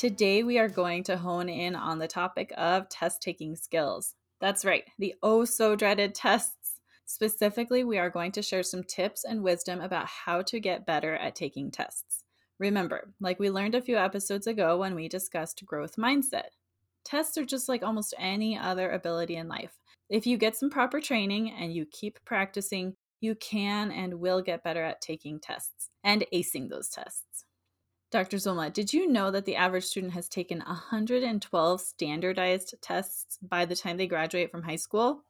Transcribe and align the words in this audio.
Today, 0.00 0.42
we 0.42 0.58
are 0.58 0.66
going 0.66 1.04
to 1.04 1.18
hone 1.18 1.50
in 1.50 1.76
on 1.76 1.98
the 1.98 2.08
topic 2.08 2.54
of 2.56 2.88
test 2.88 3.20
taking 3.20 3.54
skills. 3.54 4.14
That's 4.40 4.64
right, 4.64 4.84
the 4.98 5.14
oh 5.22 5.44
so 5.44 5.76
dreaded 5.76 6.14
tests. 6.14 6.80
Specifically, 7.04 7.84
we 7.84 7.98
are 7.98 8.08
going 8.08 8.32
to 8.32 8.40
share 8.40 8.62
some 8.62 8.82
tips 8.82 9.24
and 9.24 9.42
wisdom 9.42 9.82
about 9.82 10.06
how 10.06 10.40
to 10.40 10.58
get 10.58 10.86
better 10.86 11.16
at 11.16 11.34
taking 11.34 11.70
tests. 11.70 12.24
Remember, 12.58 13.12
like 13.20 13.38
we 13.38 13.50
learned 13.50 13.74
a 13.74 13.82
few 13.82 13.98
episodes 13.98 14.46
ago 14.46 14.78
when 14.78 14.94
we 14.94 15.06
discussed 15.06 15.66
growth 15.66 15.96
mindset, 15.96 16.48
tests 17.04 17.36
are 17.36 17.44
just 17.44 17.68
like 17.68 17.82
almost 17.82 18.14
any 18.16 18.56
other 18.56 18.92
ability 18.92 19.36
in 19.36 19.48
life. 19.48 19.78
If 20.08 20.26
you 20.26 20.38
get 20.38 20.56
some 20.56 20.70
proper 20.70 21.02
training 21.02 21.50
and 21.50 21.74
you 21.74 21.84
keep 21.84 22.18
practicing, 22.24 22.96
you 23.20 23.34
can 23.34 23.92
and 23.92 24.14
will 24.14 24.40
get 24.40 24.64
better 24.64 24.82
at 24.82 25.02
taking 25.02 25.40
tests 25.40 25.90
and 26.02 26.24
acing 26.32 26.70
those 26.70 26.88
tests. 26.88 27.44
Dr. 28.10 28.38
Zulma, 28.38 28.72
did 28.72 28.92
you 28.92 29.06
know 29.06 29.30
that 29.30 29.44
the 29.44 29.54
average 29.54 29.84
student 29.84 30.14
has 30.14 30.28
taken 30.28 30.58
112 30.58 31.80
standardized 31.80 32.74
tests 32.82 33.38
by 33.40 33.64
the 33.64 33.76
time 33.76 33.96
they 33.96 34.08
graduate 34.08 34.50
from 34.50 34.64
high 34.64 34.76
school? 34.76 35.24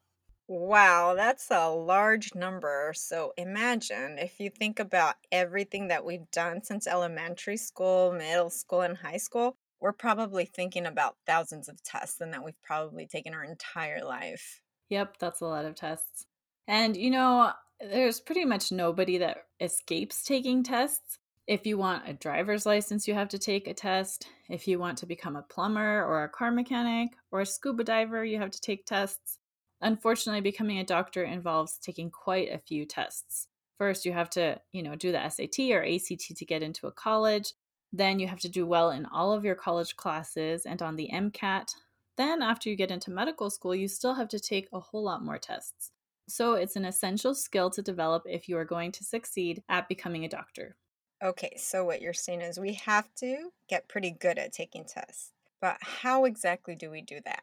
Wow, 0.49 1.15
that's 1.15 1.49
a 1.51 1.69
large 1.69 2.35
number. 2.35 2.93
So 2.97 3.33
imagine 3.37 4.19
if 4.19 4.41
you 4.41 4.51
think 4.51 4.81
about 4.81 5.15
everything 5.31 5.89
that 5.89 6.05
we've 6.05 6.29
done 6.33 6.65
since 6.65 6.89
elementary 6.89 7.57
school, 7.57 8.13
middle 8.13 8.51
school, 8.51 8.81
and 8.81 8.97
high 8.97 9.19
school, 9.19 9.57
we're 9.79 9.93
probably 9.93 10.45
thinking 10.47 10.87
about 10.87 11.15
thousands 11.25 11.69
of 11.69 11.81
tests 11.85 12.21
and 12.21 12.33
that 12.33 12.45
we've 12.45 12.61
probably 12.65 13.07
taken 13.07 13.33
our 13.33 13.45
entire 13.45 14.03
life. 14.05 14.61
Yep, 14.89 15.19
that's 15.21 15.41
a 15.41 15.47
lot 15.47 15.67
of 15.67 15.77
tests. 15.77 16.27
And 16.67 16.97
you 16.97 17.13
know, 17.13 17.53
there's 17.79 18.21
pretty 18.21 18.45
much 18.45 18.73
nobody 18.73 19.19
that 19.19 19.45
escapes 19.61 20.25
taking 20.25 20.65
tests. 20.65 21.20
If 21.51 21.67
you 21.67 21.79
want 21.79 22.09
a 22.09 22.13
driver's 22.13 22.65
license, 22.65 23.09
you 23.09 23.15
have 23.15 23.29
to 23.31 23.39
take 23.39 23.67
a 23.67 23.75
test. 23.75 24.29
If 24.49 24.69
you 24.69 24.79
want 24.79 24.97
to 24.99 25.07
become 25.07 25.35
a 25.35 25.43
plumber 25.43 26.05
or 26.05 26.23
a 26.23 26.29
car 26.29 26.53
mechanic 26.53 27.09
or 27.33 27.41
a 27.41 27.47
scuba 27.47 27.83
diver, 27.83 28.25
you 28.25 28.39
have 28.39 28.53
to 28.53 28.61
take 28.61 28.87
tests. 28.87 29.39
Unfortunately, 29.81 30.43
becoming 30.43 30.79
a 30.79 30.85
doctor 30.85 31.25
involves 31.25 31.77
taking 31.79 32.09
quite 32.09 32.53
a 32.53 32.61
few 32.61 32.87
tests. 32.87 33.49
First, 33.79 34.05
you 34.05 34.13
have 34.13 34.31
to, 34.31 34.61
you 34.71 34.85
know, 34.85 34.95
do 34.95 35.11
the 35.11 35.29
SAT 35.29 35.73
or 35.73 35.83
ACT 35.83 36.37
to 36.37 36.45
get 36.45 36.63
into 36.63 36.87
a 36.87 36.93
college. 36.93 37.53
Then 37.93 38.21
you 38.21 38.29
have 38.29 38.39
to 38.43 38.49
do 38.49 38.65
well 38.65 38.93
in 38.93 39.05
all 39.07 39.33
of 39.33 39.45
your 39.45 39.57
college 39.57 39.97
classes 39.97 40.67
and 40.67 40.81
on 40.81 40.95
the 40.95 41.11
MCAT. 41.13 41.75
Then, 42.17 42.43
after 42.43 42.71
you 42.71 42.77
get 42.77 42.93
into 42.93 43.11
medical 43.11 43.51
school, 43.51 43.75
you 43.75 43.89
still 43.89 44.15
have 44.15 44.29
to 44.29 44.39
take 44.39 44.69
a 44.73 44.79
whole 44.79 45.03
lot 45.03 45.25
more 45.25 45.39
tests. 45.39 45.91
So, 46.29 46.55
it's 46.55 46.77
an 46.77 46.85
essential 46.85 47.35
skill 47.35 47.71
to 47.71 47.83
develop 47.83 48.23
if 48.27 48.49
you 48.49 48.57
are 48.57 48.65
going 48.65 48.93
to 48.93 49.03
succeed 49.03 49.65
at 49.69 49.89
becoming 49.89 50.25
a 50.25 50.29
doctor. 50.29 50.77
Okay, 51.23 51.53
so 51.59 51.85
what 51.85 52.01
you're 52.01 52.15
saying 52.15 52.41
is 52.41 52.59
we 52.59 52.75
have 52.87 53.15
to 53.17 53.51
get 53.69 53.89
pretty 53.89 54.11
good 54.11 54.39
at 54.39 54.53
taking 54.53 54.85
tests. 54.87 55.33
But 55.61 55.77
how 55.81 56.25
exactly 56.25 56.75
do 56.75 56.91
we 56.91 57.03
do 57.03 57.21
that? 57.27 57.43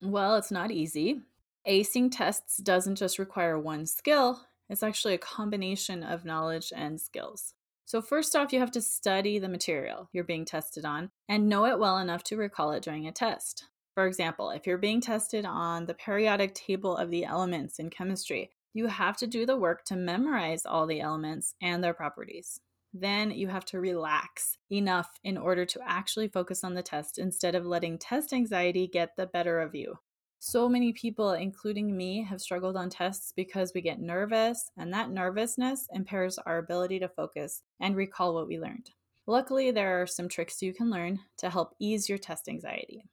Well, 0.00 0.36
it's 0.36 0.52
not 0.52 0.70
easy. 0.70 1.22
Acing 1.66 2.10
tests 2.12 2.58
doesn't 2.58 2.94
just 2.94 3.18
require 3.18 3.58
one 3.58 3.86
skill, 3.86 4.40
it's 4.70 4.84
actually 4.84 5.14
a 5.14 5.18
combination 5.18 6.04
of 6.04 6.24
knowledge 6.24 6.72
and 6.76 7.00
skills. 7.00 7.54
So, 7.86 8.00
first 8.00 8.36
off, 8.36 8.52
you 8.52 8.60
have 8.60 8.70
to 8.72 8.80
study 8.80 9.38
the 9.38 9.48
material 9.48 10.08
you're 10.12 10.22
being 10.22 10.44
tested 10.44 10.84
on 10.84 11.10
and 11.28 11.48
know 11.48 11.64
it 11.64 11.78
well 11.78 11.98
enough 11.98 12.22
to 12.24 12.36
recall 12.36 12.70
it 12.72 12.82
during 12.84 13.08
a 13.08 13.12
test. 13.12 13.64
For 13.94 14.06
example, 14.06 14.50
if 14.50 14.66
you're 14.66 14.78
being 14.78 15.00
tested 15.00 15.44
on 15.44 15.86
the 15.86 15.94
periodic 15.94 16.54
table 16.54 16.96
of 16.96 17.10
the 17.10 17.24
elements 17.24 17.80
in 17.80 17.90
chemistry, 17.90 18.50
you 18.74 18.86
have 18.86 19.16
to 19.16 19.26
do 19.26 19.44
the 19.44 19.56
work 19.56 19.84
to 19.86 19.96
memorize 19.96 20.64
all 20.64 20.86
the 20.86 21.00
elements 21.00 21.54
and 21.60 21.82
their 21.82 21.94
properties 21.94 22.60
then 22.92 23.30
you 23.30 23.48
have 23.48 23.64
to 23.66 23.80
relax 23.80 24.56
enough 24.70 25.10
in 25.24 25.36
order 25.36 25.64
to 25.66 25.80
actually 25.86 26.28
focus 26.28 26.64
on 26.64 26.74
the 26.74 26.82
test 26.82 27.18
instead 27.18 27.54
of 27.54 27.66
letting 27.66 27.98
test 27.98 28.32
anxiety 28.32 28.86
get 28.86 29.16
the 29.16 29.26
better 29.26 29.60
of 29.60 29.74
you. 29.74 29.98
So 30.40 30.68
many 30.68 30.92
people, 30.92 31.32
including 31.32 31.96
me, 31.96 32.22
have 32.22 32.40
struggled 32.40 32.76
on 32.76 32.90
tests 32.90 33.32
because 33.34 33.72
we 33.74 33.80
get 33.80 34.00
nervous, 34.00 34.70
and 34.76 34.92
that 34.92 35.10
nervousness 35.10 35.88
impairs 35.92 36.38
our 36.38 36.58
ability 36.58 37.00
to 37.00 37.08
focus 37.08 37.62
and 37.80 37.96
recall 37.96 38.34
what 38.34 38.46
we 38.46 38.58
learned. 38.58 38.90
Luckily, 39.26 39.72
there 39.72 40.00
are 40.00 40.06
some 40.06 40.28
tricks 40.28 40.62
you 40.62 40.72
can 40.72 40.90
learn 40.90 41.18
to 41.38 41.50
help 41.50 41.74
ease 41.80 42.08
your 42.08 42.18
test 42.18 42.48
anxiety. 42.48 43.04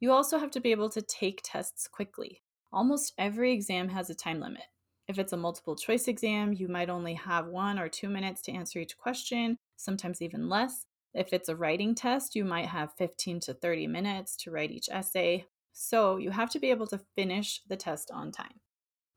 You 0.00 0.10
also 0.10 0.38
have 0.38 0.50
to 0.50 0.60
be 0.60 0.72
able 0.72 0.90
to 0.90 1.00
take 1.02 1.40
tests 1.44 1.86
quickly. 1.86 2.42
Almost 2.72 3.12
every 3.16 3.52
exam 3.52 3.88
has 3.90 4.10
a 4.10 4.14
time 4.14 4.40
limit. 4.40 4.64
If 5.12 5.18
it's 5.18 5.34
a 5.34 5.36
multiple 5.36 5.76
choice 5.76 6.08
exam, 6.08 6.54
you 6.54 6.68
might 6.68 6.88
only 6.88 7.12
have 7.12 7.46
one 7.46 7.78
or 7.78 7.86
two 7.86 8.08
minutes 8.08 8.40
to 8.42 8.52
answer 8.52 8.78
each 8.78 8.96
question, 8.96 9.58
sometimes 9.76 10.22
even 10.22 10.48
less. 10.48 10.86
If 11.12 11.34
it's 11.34 11.50
a 11.50 11.54
writing 11.54 11.94
test, 11.94 12.34
you 12.34 12.46
might 12.46 12.68
have 12.68 12.94
15 12.96 13.40
to 13.40 13.52
30 13.52 13.88
minutes 13.88 14.34
to 14.36 14.50
write 14.50 14.70
each 14.70 14.88
essay. 14.90 15.44
So 15.74 16.16
you 16.16 16.30
have 16.30 16.48
to 16.52 16.58
be 16.58 16.70
able 16.70 16.86
to 16.86 17.00
finish 17.14 17.60
the 17.68 17.76
test 17.76 18.10
on 18.10 18.32
time. 18.32 18.60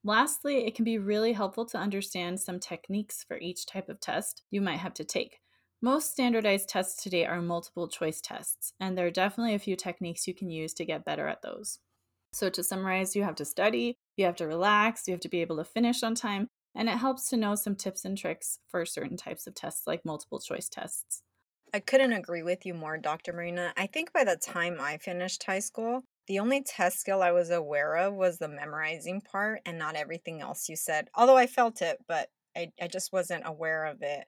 Lastly, 0.03 0.65
it 0.65 0.75
can 0.75 0.83
be 0.83 0.97
really 0.97 1.31
helpful 1.31 1.65
to 1.67 1.77
understand 1.77 2.41
some 2.41 2.59
techniques 2.59 3.23
for 3.23 3.37
each 3.37 3.65
type 3.65 3.87
of 3.87 4.01
test 4.01 4.43
you 4.51 4.59
might 4.59 4.79
have 4.79 4.95
to 4.95 5.05
take. 5.05 5.39
Most 5.81 6.11
standardized 6.11 6.67
tests 6.67 7.01
today 7.01 7.25
are 7.25 7.41
multiple 7.41 7.87
choice 7.87 8.19
tests, 8.19 8.73
and 8.81 8.97
there 8.97 9.07
are 9.07 9.11
definitely 9.11 9.53
a 9.53 9.59
few 9.59 9.77
techniques 9.77 10.27
you 10.27 10.33
can 10.33 10.49
use 10.49 10.73
to 10.73 10.83
get 10.83 11.05
better 11.05 11.29
at 11.29 11.41
those. 11.41 11.79
So, 12.33 12.49
to 12.49 12.65
summarize, 12.65 13.15
you 13.15 13.23
have 13.23 13.35
to 13.35 13.45
study, 13.45 13.97
you 14.17 14.25
have 14.25 14.35
to 14.37 14.47
relax, 14.47 15.07
you 15.07 15.13
have 15.13 15.21
to 15.21 15.29
be 15.29 15.41
able 15.41 15.57
to 15.57 15.63
finish 15.63 16.03
on 16.03 16.15
time, 16.15 16.47
and 16.75 16.89
it 16.89 16.97
helps 16.97 17.29
to 17.29 17.37
know 17.37 17.55
some 17.55 17.75
tips 17.75 18.05
and 18.05 18.17
tricks 18.17 18.59
for 18.67 18.85
certain 18.85 19.17
types 19.17 19.47
of 19.47 19.55
tests, 19.55 19.87
like 19.87 20.05
multiple 20.05 20.39
choice 20.39 20.69
tests. 20.69 21.21
I 21.73 21.79
couldn't 21.79 22.13
agree 22.13 22.43
with 22.43 22.65
you 22.65 22.73
more, 22.73 22.97
Dr. 22.97 23.33
Marina. 23.33 23.73
I 23.75 23.87
think 23.87 24.13
by 24.13 24.23
the 24.23 24.37
time 24.37 24.77
I 24.79 24.97
finished 24.97 25.43
high 25.43 25.59
school, 25.59 26.03
the 26.27 26.39
only 26.39 26.63
test 26.63 26.99
skill 26.99 27.21
I 27.21 27.31
was 27.31 27.49
aware 27.49 27.95
of 27.97 28.13
was 28.13 28.37
the 28.37 28.47
memorizing 28.47 29.21
part 29.21 29.61
and 29.65 29.77
not 29.77 29.95
everything 29.95 30.41
else 30.41 30.69
you 30.69 30.75
said. 30.75 31.09
Although 31.13 31.37
I 31.37 31.47
felt 31.47 31.81
it, 31.81 31.97
but 32.07 32.29
I, 32.55 32.71
I 32.81 32.87
just 32.87 33.11
wasn't 33.11 33.43
aware 33.45 33.85
of 33.85 34.01
it. 34.01 34.25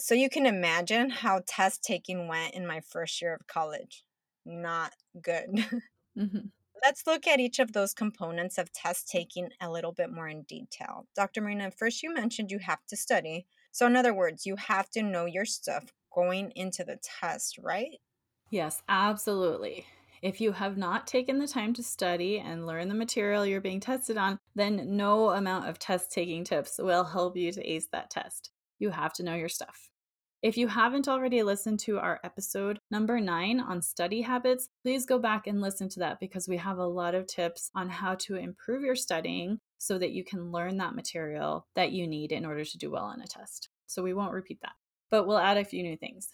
So 0.00 0.14
you 0.14 0.30
can 0.30 0.46
imagine 0.46 1.10
how 1.10 1.42
test 1.46 1.82
taking 1.82 2.28
went 2.28 2.54
in 2.54 2.66
my 2.66 2.80
first 2.80 3.20
year 3.20 3.34
of 3.34 3.46
college. 3.46 4.04
Not 4.46 4.92
good. 5.20 5.48
mm-hmm. 6.18 6.46
Let's 6.84 7.06
look 7.06 7.26
at 7.26 7.40
each 7.40 7.58
of 7.58 7.72
those 7.72 7.92
components 7.92 8.58
of 8.58 8.72
test 8.72 9.08
taking 9.08 9.50
a 9.60 9.70
little 9.70 9.92
bit 9.92 10.12
more 10.12 10.28
in 10.28 10.42
detail. 10.42 11.06
Dr. 11.16 11.40
Marina, 11.40 11.70
first 11.70 12.02
you 12.02 12.12
mentioned 12.12 12.50
you 12.50 12.58
have 12.60 12.84
to 12.88 12.96
study. 12.96 13.46
So, 13.72 13.86
in 13.86 13.96
other 13.96 14.14
words, 14.14 14.46
you 14.46 14.56
have 14.56 14.88
to 14.90 15.02
know 15.02 15.24
your 15.24 15.44
stuff 15.44 15.84
going 16.14 16.52
into 16.54 16.84
the 16.84 16.98
test, 17.20 17.58
right? 17.58 17.98
Yes, 18.50 18.82
absolutely. 18.88 19.86
If 20.22 20.40
you 20.40 20.52
have 20.52 20.76
not 20.76 21.06
taken 21.06 21.38
the 21.38 21.46
time 21.46 21.74
to 21.74 21.82
study 21.82 22.38
and 22.40 22.66
learn 22.66 22.88
the 22.88 22.94
material 22.94 23.46
you're 23.46 23.60
being 23.60 23.80
tested 23.80 24.16
on, 24.16 24.38
then 24.54 24.96
no 24.96 25.30
amount 25.30 25.68
of 25.68 25.78
test 25.78 26.10
taking 26.10 26.44
tips 26.44 26.78
will 26.78 27.04
help 27.04 27.36
you 27.36 27.52
to 27.52 27.70
ace 27.70 27.88
that 27.92 28.10
test. 28.10 28.50
You 28.78 28.90
have 28.90 29.12
to 29.14 29.22
know 29.22 29.34
your 29.34 29.48
stuff. 29.48 29.90
If 30.40 30.56
you 30.56 30.68
haven't 30.68 31.08
already 31.08 31.42
listened 31.42 31.80
to 31.80 31.98
our 31.98 32.20
episode 32.22 32.78
number 32.92 33.18
nine 33.18 33.58
on 33.58 33.82
study 33.82 34.22
habits, 34.22 34.68
please 34.84 35.04
go 35.04 35.18
back 35.18 35.48
and 35.48 35.60
listen 35.60 35.88
to 35.88 35.98
that 35.98 36.20
because 36.20 36.46
we 36.46 36.56
have 36.58 36.78
a 36.78 36.86
lot 36.86 37.16
of 37.16 37.26
tips 37.26 37.72
on 37.74 37.88
how 37.88 38.14
to 38.14 38.36
improve 38.36 38.82
your 38.84 38.94
studying 38.94 39.58
so 39.78 39.98
that 39.98 40.12
you 40.12 40.22
can 40.22 40.52
learn 40.52 40.76
that 40.76 40.94
material 40.94 41.66
that 41.74 41.90
you 41.90 42.06
need 42.06 42.30
in 42.30 42.46
order 42.46 42.64
to 42.64 42.78
do 42.78 42.88
well 42.88 43.06
on 43.06 43.20
a 43.20 43.26
test. 43.26 43.68
So 43.88 44.00
we 44.00 44.14
won't 44.14 44.32
repeat 44.32 44.60
that, 44.62 44.74
but 45.10 45.26
we'll 45.26 45.38
add 45.38 45.56
a 45.56 45.64
few 45.64 45.82
new 45.82 45.96
things. 45.96 46.28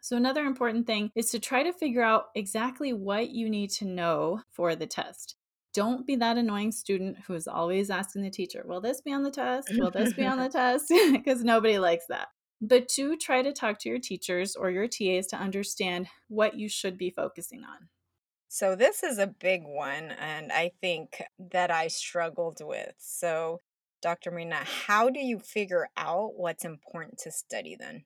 So, 0.00 0.16
another 0.16 0.44
important 0.44 0.88
thing 0.88 1.12
is 1.14 1.30
to 1.30 1.38
try 1.38 1.62
to 1.62 1.72
figure 1.72 2.02
out 2.02 2.26
exactly 2.34 2.92
what 2.92 3.30
you 3.30 3.48
need 3.48 3.70
to 3.72 3.84
know 3.84 4.42
for 4.50 4.74
the 4.74 4.86
test. 4.86 5.36
Don't 5.74 6.06
be 6.06 6.16
that 6.16 6.38
annoying 6.38 6.72
student 6.72 7.18
who 7.26 7.34
is 7.34 7.46
always 7.46 7.88
asking 7.88 8.22
the 8.22 8.30
teacher, 8.30 8.64
Will 8.66 8.80
this 8.80 9.00
be 9.00 9.12
on 9.12 9.22
the 9.22 9.30
test? 9.30 9.68
Will 9.76 9.90
this 9.92 10.12
be 10.12 10.26
on 10.26 10.38
the 10.38 10.48
test? 10.48 10.92
Because 11.12 11.44
nobody 11.44 11.78
likes 11.78 12.06
that. 12.08 12.28
But 12.60 12.88
do 12.88 13.16
try 13.16 13.42
to 13.42 13.52
talk 13.52 13.78
to 13.80 13.88
your 13.88 14.00
teachers 14.00 14.56
or 14.56 14.70
your 14.70 14.88
TAs 14.88 15.26
to 15.28 15.36
understand 15.36 16.08
what 16.28 16.54
you 16.54 16.68
should 16.68 16.98
be 16.98 17.10
focusing 17.10 17.62
on. 17.62 17.88
So, 18.48 18.74
this 18.74 19.02
is 19.02 19.18
a 19.18 19.26
big 19.26 19.62
one, 19.64 20.10
and 20.18 20.50
I 20.50 20.72
think 20.80 21.22
that 21.52 21.70
I 21.70 21.88
struggled 21.88 22.60
with. 22.62 22.94
So, 22.98 23.60
Dr. 24.00 24.30
Marina, 24.30 24.56
how 24.56 25.10
do 25.10 25.20
you 25.20 25.38
figure 25.38 25.88
out 25.96 26.34
what's 26.36 26.64
important 26.64 27.18
to 27.18 27.30
study 27.30 27.76
then? 27.78 28.04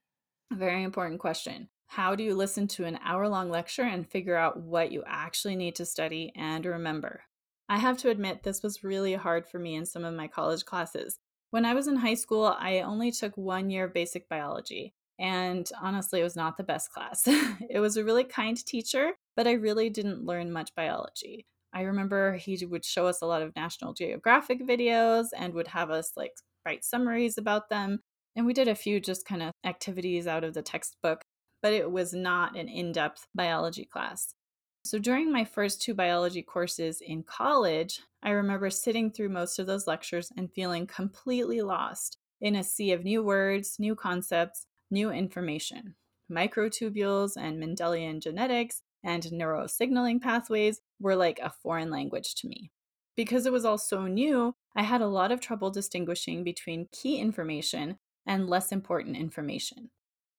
Very 0.53 0.83
important 0.83 1.21
question. 1.21 1.69
How 1.87 2.15
do 2.15 2.25
you 2.25 2.35
listen 2.35 2.67
to 2.69 2.87
an 2.87 2.99
hour 3.05 3.29
long 3.29 3.51
lecture 3.51 3.83
and 3.83 4.11
figure 4.11 4.37
out 4.37 4.59
what 4.59 4.93
you 4.93 5.03
actually 5.07 5.57
need 5.57 5.77
to 5.77 5.87
study 5.87 6.33
and 6.35 6.65
remember? 6.67 7.23
I 7.69 7.79
have 7.79 7.99
to 7.99 8.11
admit, 8.11 8.43
this 8.43 8.63
was 8.63 8.83
really 8.83 9.15
hard 9.15 9.47
for 9.47 9.59
me 9.59 9.75
in 9.75 9.87
some 9.87 10.05
of 10.05 10.15
my 10.15 10.27
college 10.27 10.65
classes. 10.65 11.19
When 11.53 11.67
I 11.67 11.75
was 11.75 11.87
in 11.87 11.97
high 11.97 12.15
school, 12.15 12.57
I 12.59 12.81
only 12.81 13.13
took 13.13 13.37
one 13.37 13.69
year 13.69 13.85
of 13.85 13.93
basic 13.93 14.27
biology, 14.27 14.95
and 15.19 15.71
honestly, 15.79 16.21
it 16.21 16.25
was 16.25 16.35
not 16.35 16.57
the 16.57 16.65
best 16.65 16.91
class. 16.91 17.25
it 17.71 17.79
was 17.79 17.99
a 17.99 18.05
really 18.05 18.25
kind 18.25 18.57
teacher, 18.57 19.11
but 19.37 19.47
I 19.47 19.53
really 19.53 19.91
didn't 19.91 20.25
learn 20.25 20.51
much 20.51 20.75
biology. 20.75 21.45
I 21.75 21.83
remember 21.83 22.37
he 22.37 22.65
would 22.65 22.87
show 22.87 23.07
us 23.07 23.21
a 23.21 23.27
lot 23.27 23.43
of 23.43 23.55
National 23.55 23.93
Geographic 23.93 24.67
videos 24.67 25.27
and 25.37 25.53
would 25.53 25.69
have 25.69 25.91
us 25.91 26.13
like 26.17 26.33
write 26.65 26.87
summaries 26.87 27.37
about 27.37 27.69
them. 27.69 28.01
And 28.35 28.47
we 28.47 28.55
did 28.55 28.69
a 28.69 28.75
few 28.75 28.99
just 28.99 29.27
kind 29.27 29.43
of 29.43 29.53
activities 29.63 30.27
out 30.27 30.45
of 30.45 30.55
the 30.55 30.63
textbook, 30.63 31.21
but 31.61 31.75
it 31.75 31.91
was 31.91 32.15
not 32.15 32.57
an 32.57 32.71
in 32.71 32.93
depth 32.93 33.27
biology 33.35 33.85
class. 33.85 34.33
So 34.85 34.99
during 34.99 35.31
my 35.31 35.45
first 35.45 35.81
two 35.81 35.95
biology 35.95 36.43
courses 36.43 37.01
in 37.01 37.23
college, 37.23 38.01
I 38.23 38.31
remember 38.31 38.69
sitting 38.69 39.11
through 39.11 39.29
most 39.29 39.59
of 39.59 39.67
those 39.67 39.87
lectures 39.87 40.33
and 40.37 40.53
feeling 40.53 40.87
completely 40.87 41.63
lost 41.63 42.19
in 42.41 42.57
a 42.57 42.65
sea 42.65 42.93
of 42.93 43.05
new 43.05 43.23
words, 43.23 43.77
new 43.79 43.95
concepts, 43.95 44.67
new 44.91 45.11
information. 45.11 45.95
Microtubules 46.31 47.37
and 47.37 47.63
Mendelian 47.63 48.21
genetics 48.21 48.83
and 49.05 49.23
neurosignaling 49.23 50.21
pathways 50.21 50.81
were 50.99 51.17
like 51.17 51.39
a 51.39 51.51
foreign 51.63 51.91
language 51.91 52.35
to 52.37 52.49
me. 52.49 52.73
Because 53.17 53.47
it 53.47 53.53
was 53.53 53.65
all 53.65 53.79
so 53.79 54.07
new, 54.07 54.55
I 54.75 54.83
had 54.83 55.01
a 55.01 55.07
lot 55.07 55.31
of 55.31 55.41
trouble 55.41 55.71
distinguishing 55.71 56.43
between 56.43 56.89
key 56.91 57.19
information 57.19 57.99
and 58.27 58.49
less 58.49 58.73
important 58.73 59.17
information. 59.17 59.91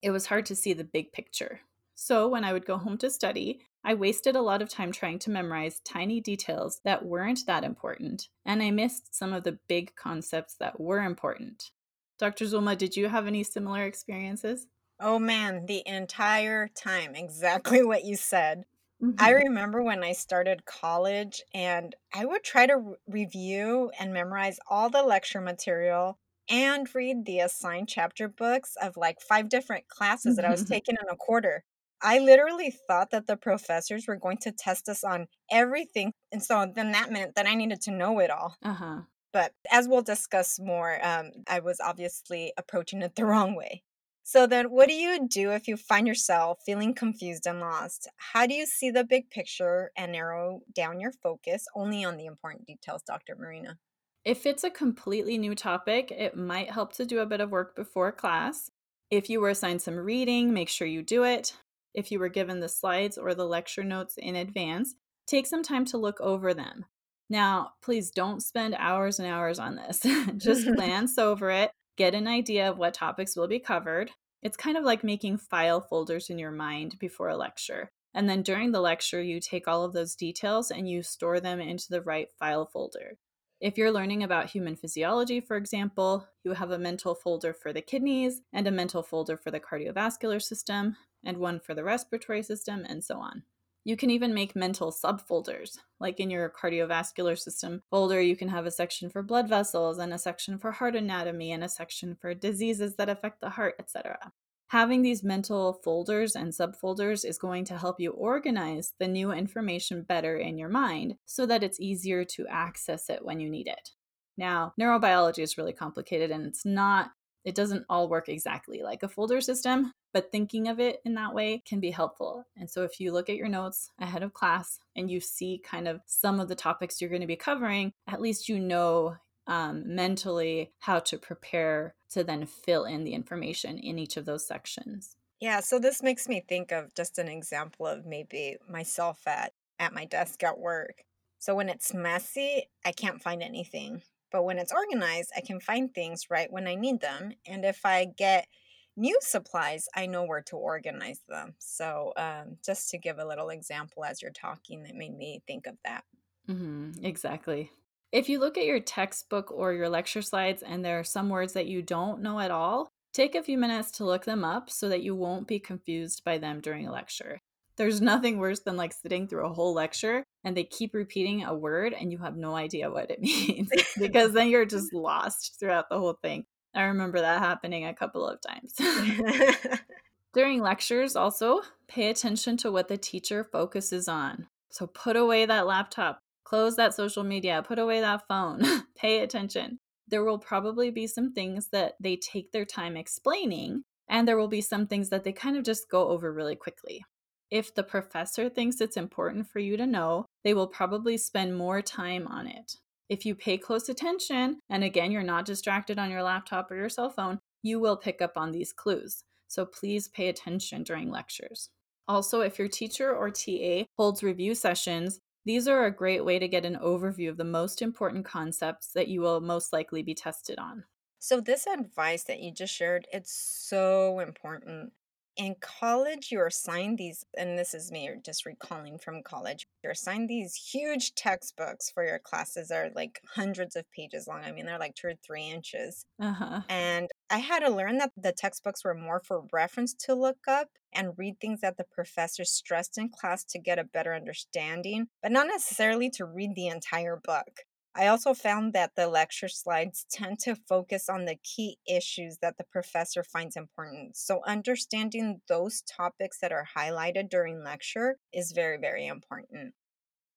It 0.01 0.11
was 0.11 0.25
hard 0.25 0.45
to 0.47 0.55
see 0.55 0.73
the 0.73 0.83
big 0.83 1.13
picture. 1.13 1.61
So, 1.95 2.27
when 2.27 2.43
I 2.43 2.53
would 2.53 2.65
go 2.65 2.77
home 2.77 2.97
to 2.99 3.09
study, 3.09 3.61
I 3.83 3.93
wasted 3.93 4.35
a 4.35 4.41
lot 4.41 4.61
of 4.61 4.69
time 4.69 4.91
trying 4.91 5.19
to 5.19 5.29
memorize 5.29 5.79
tiny 5.79 6.21
details 6.21 6.79
that 6.83 7.05
weren't 7.05 7.45
that 7.45 7.63
important, 7.63 8.29
and 8.45 8.63
I 8.63 8.71
missed 8.71 9.13
some 9.13 9.33
of 9.33 9.43
the 9.43 9.59
big 9.67 9.95
concepts 9.95 10.55
that 10.55 10.79
were 10.79 11.03
important. 11.03 11.71
Dr. 12.19 12.45
Zulma, 12.45 12.77
did 12.77 12.95
you 12.95 13.09
have 13.09 13.27
any 13.27 13.43
similar 13.43 13.83
experiences? 13.83 14.67
Oh 14.99 15.19
man, 15.19 15.65
the 15.65 15.83
entire 15.85 16.69
time, 16.69 17.15
exactly 17.15 17.83
what 17.85 18.05
you 18.05 18.15
said. 18.15 18.63
Mm-hmm. 19.01 19.15
I 19.17 19.31
remember 19.31 19.83
when 19.83 20.03
I 20.03 20.13
started 20.13 20.65
college 20.65 21.41
and 21.53 21.93
I 22.13 22.25
would 22.25 22.43
try 22.43 22.67
to 22.67 22.77
re- 22.77 22.95
review 23.07 23.91
and 23.99 24.13
memorize 24.13 24.59
all 24.69 24.89
the 24.89 25.03
lecture 25.03 25.41
material 25.41 26.17
and 26.49 26.87
read 26.95 27.25
the 27.25 27.39
assigned 27.39 27.89
chapter 27.89 28.29
books 28.29 28.77
of 28.81 28.95
like 28.95 29.19
five 29.19 29.49
different 29.49 29.87
classes 29.89 30.37
that 30.37 30.45
I 30.45 30.51
was 30.51 30.63
taking 30.63 30.95
in 31.01 31.09
a 31.09 31.17
quarter. 31.17 31.63
I 32.03 32.19
literally 32.19 32.73
thought 32.87 33.11
that 33.11 33.27
the 33.27 33.37
professors 33.37 34.05
were 34.07 34.17
going 34.17 34.37
to 34.39 34.51
test 34.51 34.89
us 34.89 35.03
on 35.03 35.27
everything. 35.49 36.11
And 36.31 36.43
so 36.43 36.69
then 36.75 36.91
that 36.91 37.11
meant 37.11 37.35
that 37.35 37.47
I 37.47 37.55
needed 37.55 37.81
to 37.81 37.91
know 37.91 38.19
it 38.19 38.29
all. 38.29 38.55
Uh-huh. 38.63 39.01
But 39.31 39.53
as 39.71 39.87
we'll 39.87 40.03
discuss 40.03 40.59
more, 40.59 41.03
um, 41.03 41.31
I 41.47 41.59
was 41.61 41.79
obviously 41.83 42.53
approaching 42.57 43.01
it 43.01 43.15
the 43.15 43.25
wrong 43.25 43.55
way. 43.55 43.83
So 44.25 44.47
then, 44.47 44.67
what 44.67 44.87
do 44.87 44.93
you 44.93 45.27
do 45.27 45.51
if 45.51 45.67
you 45.67 45.75
find 45.75 46.07
yourself 46.07 46.59
feeling 46.65 46.93
confused 46.93 47.45
and 47.45 47.59
lost? 47.59 48.07
How 48.15 48.45
do 48.47 48.53
you 48.53 48.65
see 48.65 48.89
the 48.89 49.03
big 49.03 49.29
picture 49.29 49.91
and 49.97 50.13
narrow 50.13 50.61
down 50.73 51.01
your 51.01 51.11
focus 51.11 51.65
only 51.75 52.05
on 52.05 52.15
the 52.15 52.25
important 52.25 52.65
details, 52.65 53.03
Dr. 53.05 53.35
Marina? 53.35 53.79
If 54.23 54.45
it's 54.45 54.63
a 54.63 54.69
completely 54.69 55.37
new 55.37 55.55
topic, 55.55 56.09
it 56.09 56.37
might 56.37 56.71
help 56.71 56.93
to 56.93 57.05
do 57.05 57.19
a 57.19 57.25
bit 57.25 57.41
of 57.41 57.51
work 57.51 57.75
before 57.75 58.13
class. 58.13 58.71
If 59.09 59.29
you 59.29 59.41
were 59.41 59.49
assigned 59.49 59.81
some 59.81 59.97
reading, 59.97 60.53
make 60.53 60.69
sure 60.69 60.87
you 60.87 61.01
do 61.01 61.25
it. 61.25 61.57
If 61.93 62.11
you 62.11 62.19
were 62.19 62.29
given 62.29 62.59
the 62.59 62.69
slides 62.69 63.17
or 63.17 63.33
the 63.33 63.45
lecture 63.45 63.83
notes 63.83 64.15
in 64.17 64.35
advance, 64.35 64.95
take 65.27 65.47
some 65.47 65.63
time 65.63 65.85
to 65.85 65.97
look 65.97 66.19
over 66.19 66.53
them. 66.53 66.85
Now, 67.29 67.71
please 67.81 68.11
don't 68.11 68.41
spend 68.43 68.75
hours 68.77 69.19
and 69.19 69.27
hours 69.27 69.59
on 69.59 69.75
this. 69.75 70.01
Just 70.37 70.67
glance 70.75 71.17
over 71.17 71.49
it, 71.49 71.71
get 71.97 72.13
an 72.13 72.27
idea 72.27 72.69
of 72.69 72.77
what 72.77 72.93
topics 72.93 73.35
will 73.35 73.47
be 73.47 73.59
covered. 73.59 74.11
It's 74.41 74.57
kind 74.57 74.77
of 74.77 74.83
like 74.83 75.03
making 75.03 75.37
file 75.37 75.81
folders 75.81 76.29
in 76.29 76.37
your 76.37 76.51
mind 76.51 76.99
before 76.99 77.29
a 77.29 77.37
lecture. 77.37 77.89
And 78.13 78.29
then 78.29 78.43
during 78.43 78.71
the 78.71 78.81
lecture, 78.81 79.21
you 79.21 79.39
take 79.39 79.67
all 79.67 79.83
of 79.83 79.93
those 79.93 80.15
details 80.15 80.69
and 80.69 80.87
you 80.87 81.01
store 81.01 81.39
them 81.39 81.59
into 81.59 81.87
the 81.89 82.01
right 82.01 82.27
file 82.37 82.65
folder. 82.65 83.17
If 83.59 83.77
you're 83.77 83.91
learning 83.91 84.23
about 84.23 84.49
human 84.49 84.75
physiology, 84.75 85.39
for 85.39 85.55
example, 85.55 86.27
you 86.43 86.51
have 86.51 86.71
a 86.71 86.77
mental 86.77 87.15
folder 87.15 87.53
for 87.53 87.71
the 87.71 87.81
kidneys 87.81 88.41
and 88.51 88.67
a 88.67 88.71
mental 88.71 89.01
folder 89.01 89.37
for 89.37 89.51
the 89.51 89.59
cardiovascular 89.59 90.41
system 90.41 90.97
and 91.23 91.37
one 91.37 91.59
for 91.59 91.73
the 91.73 91.83
respiratory 91.83 92.43
system, 92.43 92.85
and 92.87 93.03
so 93.03 93.17
on. 93.17 93.43
You 93.85 93.97
can 93.97 94.09
even 94.09 94.33
make 94.33 94.55
mental 94.55 94.91
subfolders. 94.93 95.77
Like 95.99 96.19
in 96.19 96.29
your 96.29 96.49
cardiovascular 96.49 97.37
system 97.37 97.83
folder, 97.89 98.21
you 98.21 98.35
can 98.37 98.47
have 98.47 98.65
a 98.65 98.71
section 98.71 99.09
for 99.09 99.21
blood 99.21 99.49
vessels 99.49 99.97
and 99.97 100.13
a 100.13 100.17
section 100.17 100.57
for 100.57 100.71
heart 100.71 100.95
anatomy 100.95 101.51
and 101.51 101.63
a 101.63 101.69
section 101.69 102.15
for 102.15 102.33
diseases 102.33 102.95
that 102.95 103.09
affect 103.09 103.41
the 103.41 103.49
heart, 103.49 103.75
etc. 103.79 104.31
Having 104.69 105.01
these 105.01 105.21
mental 105.21 105.73
folders 105.83 106.35
and 106.35 106.51
subfolders 106.51 107.25
is 107.25 107.37
going 107.37 107.65
to 107.65 107.77
help 107.77 107.99
you 107.99 108.11
organize 108.11 108.93
the 108.99 109.07
new 109.07 109.31
information 109.31 110.01
better 110.01 110.37
in 110.37 110.57
your 110.57 110.69
mind 110.69 111.17
so 111.25 111.45
that 111.45 111.61
it's 111.61 111.79
easier 111.79 112.23
to 112.25 112.47
access 112.47 113.09
it 113.09 113.23
when 113.23 113.39
you 113.39 113.49
need 113.49 113.67
it. 113.67 113.91
Now, 114.37 114.73
neurobiology 114.79 115.43
is 115.43 115.57
really 115.57 115.73
complicated 115.73 116.31
and 116.31 116.45
it's 116.47 116.65
not 116.65 117.11
it 117.45 117.55
doesn't 117.55 117.85
all 117.89 118.07
work 118.07 118.29
exactly 118.29 118.81
like 118.81 119.03
a 119.03 119.09
folder 119.09 119.41
system, 119.41 119.91
but 120.13 120.31
thinking 120.31 120.67
of 120.67 120.79
it 120.79 121.01
in 121.03 121.15
that 121.15 121.33
way 121.33 121.63
can 121.65 121.79
be 121.79 121.91
helpful. 121.91 122.45
And 122.55 122.69
so 122.69 122.83
if 122.83 122.99
you 122.99 123.11
look 123.11 123.29
at 123.29 123.35
your 123.35 123.49
notes 123.49 123.89
ahead 123.99 124.23
of 124.23 124.33
class 124.33 124.79
and 124.95 125.09
you 125.09 125.19
see 125.19 125.61
kind 125.63 125.87
of 125.87 126.01
some 126.05 126.39
of 126.39 126.47
the 126.47 126.55
topics 126.55 127.01
you're 127.01 127.09
going 127.09 127.21
to 127.21 127.27
be 127.27 127.35
covering, 127.35 127.91
at 128.07 128.21
least 128.21 128.47
you 128.47 128.59
know 128.59 129.17
um, 129.47 129.83
mentally 129.85 130.71
how 130.79 130.99
to 130.99 131.17
prepare 131.17 131.95
to 132.11 132.23
then 132.23 132.45
fill 132.45 132.85
in 132.85 133.03
the 133.03 133.13
information 133.13 133.77
in 133.77 133.99
each 133.99 134.15
of 134.15 134.25
those 134.25 134.47
sections. 134.47 135.17
Yeah, 135.39 135.59
so 135.59 135.79
this 135.79 136.01
makes 136.01 136.29
me 136.29 136.41
think 136.47 136.71
of 136.71 136.93
just 136.95 137.17
an 137.17 137.27
example 137.27 137.85
of 137.85 138.05
maybe 138.05 138.55
myself 138.69 139.27
at 139.27 139.51
at 139.79 139.93
my 139.93 140.05
desk 140.05 140.43
at 140.43 140.59
work. 140.59 141.03
So 141.39 141.55
when 141.55 141.67
it's 141.67 141.93
messy, 141.93 142.69
I 142.85 142.93
can't 142.93 143.21
find 143.21 143.43
anything. 143.43 144.03
But 144.31 144.45
when 144.45 144.57
it's 144.57 144.71
organized, 144.71 145.31
I 145.35 145.41
can 145.41 145.59
find 145.59 145.93
things 145.93 146.29
right 146.29 146.51
when 146.51 146.67
I 146.67 146.75
need 146.75 147.01
them. 147.01 147.33
And 147.45 147.65
if 147.65 147.85
I 147.85 148.05
get 148.05 148.47
new 148.95 149.17
supplies, 149.21 149.87
I 149.95 150.05
know 150.05 150.23
where 150.23 150.43
to 150.43 150.55
organize 150.57 151.19
them. 151.27 151.55
So, 151.59 152.13
um, 152.17 152.57
just 152.65 152.89
to 152.91 152.97
give 152.97 153.19
a 153.19 153.25
little 153.25 153.49
example 153.49 154.05
as 154.05 154.21
you're 154.21 154.31
talking, 154.31 154.83
that 154.83 154.95
made 154.95 155.15
me 155.15 155.41
think 155.47 155.67
of 155.67 155.75
that. 155.85 156.03
Mm-hmm, 156.49 157.03
exactly. 157.03 157.71
If 158.11 158.29
you 158.29 158.39
look 158.39 158.57
at 158.57 158.65
your 158.65 158.79
textbook 158.79 159.51
or 159.51 159.73
your 159.73 159.89
lecture 159.89 160.21
slides 160.21 160.61
and 160.61 160.85
there 160.85 160.99
are 160.99 161.03
some 161.03 161.29
words 161.29 161.53
that 161.53 161.65
you 161.65 161.81
don't 161.81 162.21
know 162.21 162.39
at 162.39 162.51
all, 162.51 162.89
take 163.13 163.33
a 163.35 163.43
few 163.43 163.57
minutes 163.57 163.91
to 163.91 164.05
look 164.05 164.25
them 164.25 164.43
up 164.43 164.69
so 164.69 164.89
that 164.89 165.01
you 165.01 165.15
won't 165.15 165.47
be 165.47 165.59
confused 165.59 166.23
by 166.23 166.37
them 166.37 166.59
during 166.61 166.87
a 166.87 166.91
lecture. 166.91 167.39
There's 167.75 168.01
nothing 168.11 168.37
worse 168.37 168.59
than 168.59 168.77
like 168.77 168.93
sitting 168.93 169.27
through 169.27 169.47
a 169.47 169.53
whole 169.53 169.73
lecture 169.73 170.23
and 170.43 170.55
they 170.55 170.63
keep 170.63 170.93
repeating 170.93 171.43
a 171.43 171.55
word 171.55 171.93
and 171.93 172.11
you 172.11 172.19
have 172.19 172.35
no 172.35 172.55
idea 172.55 172.91
what 172.91 173.09
it 173.09 173.19
means 173.21 173.69
because 173.97 174.33
then 174.33 174.49
you're 174.49 174.65
just 174.65 174.93
lost 174.93 175.57
throughout 175.59 175.89
the 175.89 175.97
whole 175.97 176.17
thing. 176.21 176.45
I 176.75 176.83
remember 176.83 177.19
that 177.21 177.39
happening 177.39 177.85
a 177.85 177.93
couple 177.93 178.27
of 178.27 178.39
times. 178.41 178.73
During 180.33 180.61
lectures, 180.61 181.15
also 181.15 181.61
pay 181.87 182.09
attention 182.09 182.57
to 182.57 182.71
what 182.71 182.87
the 182.87 182.97
teacher 182.97 183.43
focuses 183.43 184.07
on. 184.07 184.47
So 184.71 184.87
put 184.87 185.15
away 185.15 185.45
that 185.45 185.67
laptop, 185.67 186.19
close 186.43 186.75
that 186.77 186.95
social 186.95 187.23
media, 187.23 187.63
put 187.65 187.77
away 187.77 188.01
that 188.01 188.27
phone, 188.27 188.63
pay 188.95 189.19
attention. 189.19 189.77
There 190.07 190.23
will 190.23 190.39
probably 190.39 190.89
be 190.89 191.05
some 191.05 191.33
things 191.33 191.69
that 191.69 191.93
they 191.99 192.15
take 192.15 192.51
their 192.51 192.65
time 192.65 192.97
explaining, 192.97 193.83
and 194.09 194.27
there 194.27 194.37
will 194.37 194.47
be 194.47 194.61
some 194.61 194.87
things 194.87 195.09
that 195.09 195.23
they 195.23 195.31
kind 195.31 195.55
of 195.55 195.63
just 195.63 195.89
go 195.89 196.09
over 196.09 196.33
really 196.33 196.55
quickly. 196.55 197.03
If 197.51 197.75
the 197.75 197.83
professor 197.83 198.49
thinks 198.49 198.81
it's 198.81 198.97
important 198.97 199.47
for 199.47 199.59
you 199.59 199.77
to 199.77 199.85
know, 199.85 200.25
they 200.43 200.55
will 200.55 200.67
probably 200.67 201.17
spend 201.17 201.55
more 201.55 201.83
time 201.83 202.27
on 202.27 202.47
it. 202.47 202.77
If 203.09 203.25
you 203.25 203.35
pay 203.35 203.57
close 203.57 203.89
attention, 203.89 204.59
and 204.69 204.83
again, 204.83 205.11
you're 205.11 205.23
not 205.23 205.45
distracted 205.45 205.99
on 205.99 206.09
your 206.09 206.23
laptop 206.23 206.71
or 206.71 206.75
your 206.75 206.89
cell 206.89 207.09
phone, 207.09 207.39
you 207.61 207.79
will 207.79 207.97
pick 207.97 208.21
up 208.21 208.37
on 208.37 208.51
these 208.51 208.73
clues. 208.73 209.23
So 209.47 209.65
please 209.65 210.07
pay 210.07 210.29
attention 210.29 210.83
during 210.83 211.11
lectures. 211.11 211.69
Also, 212.07 212.41
if 212.41 212.57
your 212.57 212.67
teacher 212.67 213.15
or 213.15 213.29
TA 213.29 213.85
holds 213.97 214.23
review 214.23 214.55
sessions, 214.55 215.19
these 215.45 215.67
are 215.67 215.85
a 215.85 215.95
great 215.95 216.23
way 216.23 216.39
to 216.39 216.47
get 216.47 216.65
an 216.65 216.77
overview 216.81 217.29
of 217.29 217.37
the 217.37 217.43
most 217.43 217.81
important 217.81 218.25
concepts 218.25 218.91
that 218.93 219.09
you 219.09 219.21
will 219.21 219.41
most 219.41 219.73
likely 219.73 220.01
be 220.01 220.15
tested 220.15 220.57
on. 220.57 220.85
So 221.19 221.39
this 221.39 221.67
advice 221.67 222.23
that 222.23 222.41
you 222.41 222.51
just 222.51 222.73
shared, 222.73 223.07
it's 223.11 223.31
so 223.31 224.19
important 224.19 224.93
in 225.35 225.55
college 225.61 226.29
you're 226.31 226.45
assigned 226.47 226.97
these 226.97 227.25
and 227.37 227.57
this 227.57 227.73
is 227.73 227.91
me 227.91 228.07
just 228.23 228.45
recalling 228.45 228.97
from 228.99 229.23
college 229.23 229.65
you're 229.83 229.91
assigned 229.93 230.29
these 230.29 230.53
huge 230.53 231.15
textbooks 231.15 231.89
for 231.89 232.05
your 232.05 232.19
classes 232.19 232.69
are 232.69 232.89
like 232.95 233.19
hundreds 233.35 233.75
of 233.75 233.83
pages 233.91 234.27
long 234.27 234.43
i 234.43 234.51
mean 234.51 234.65
they're 234.65 234.77
like 234.79 234.93
two 234.93 235.07
or 235.07 235.13
three 235.25 235.49
inches 235.49 236.05
Uh-huh. 236.21 236.61
and 236.69 237.09
i 237.31 237.37
had 237.39 237.61
to 237.61 237.69
learn 237.69 237.97
that 237.97 238.11
the 238.15 238.31
textbooks 238.31 238.83
were 238.85 238.93
more 238.93 239.21
for 239.25 239.43
reference 239.51 239.93
to 240.05 240.13
look 240.13 240.37
up 240.47 240.67
and 240.93 241.17
read 241.17 241.39
things 241.39 241.61
that 241.61 241.77
the 241.77 241.85
professor 241.91 242.43
stressed 242.45 242.97
in 242.99 243.09
class 243.09 243.43
to 243.45 243.57
get 243.59 243.79
a 243.79 243.83
better 243.83 244.13
understanding 244.13 245.07
but 245.23 245.31
not 245.31 245.47
necessarily 245.47 246.09
to 246.11 246.25
read 246.25 246.51
the 246.55 246.67
entire 246.67 247.15
book 247.23 247.61
I 247.95 248.07
also 248.07 248.33
found 248.33 248.73
that 248.73 248.91
the 248.95 249.07
lecture 249.07 249.47
slides 249.47 250.05
tend 250.11 250.39
to 250.39 250.55
focus 250.55 251.09
on 251.09 251.25
the 251.25 251.37
key 251.43 251.77
issues 251.87 252.37
that 252.41 252.57
the 252.57 252.63
professor 252.63 253.23
finds 253.23 253.55
important. 253.55 254.17
So, 254.17 254.41
understanding 254.45 255.41
those 255.47 255.81
topics 255.81 256.39
that 256.41 256.51
are 256.51 256.67
highlighted 256.77 257.29
during 257.29 257.63
lecture 257.63 258.17
is 258.33 258.51
very, 258.51 258.77
very 258.77 259.05
important. 259.07 259.73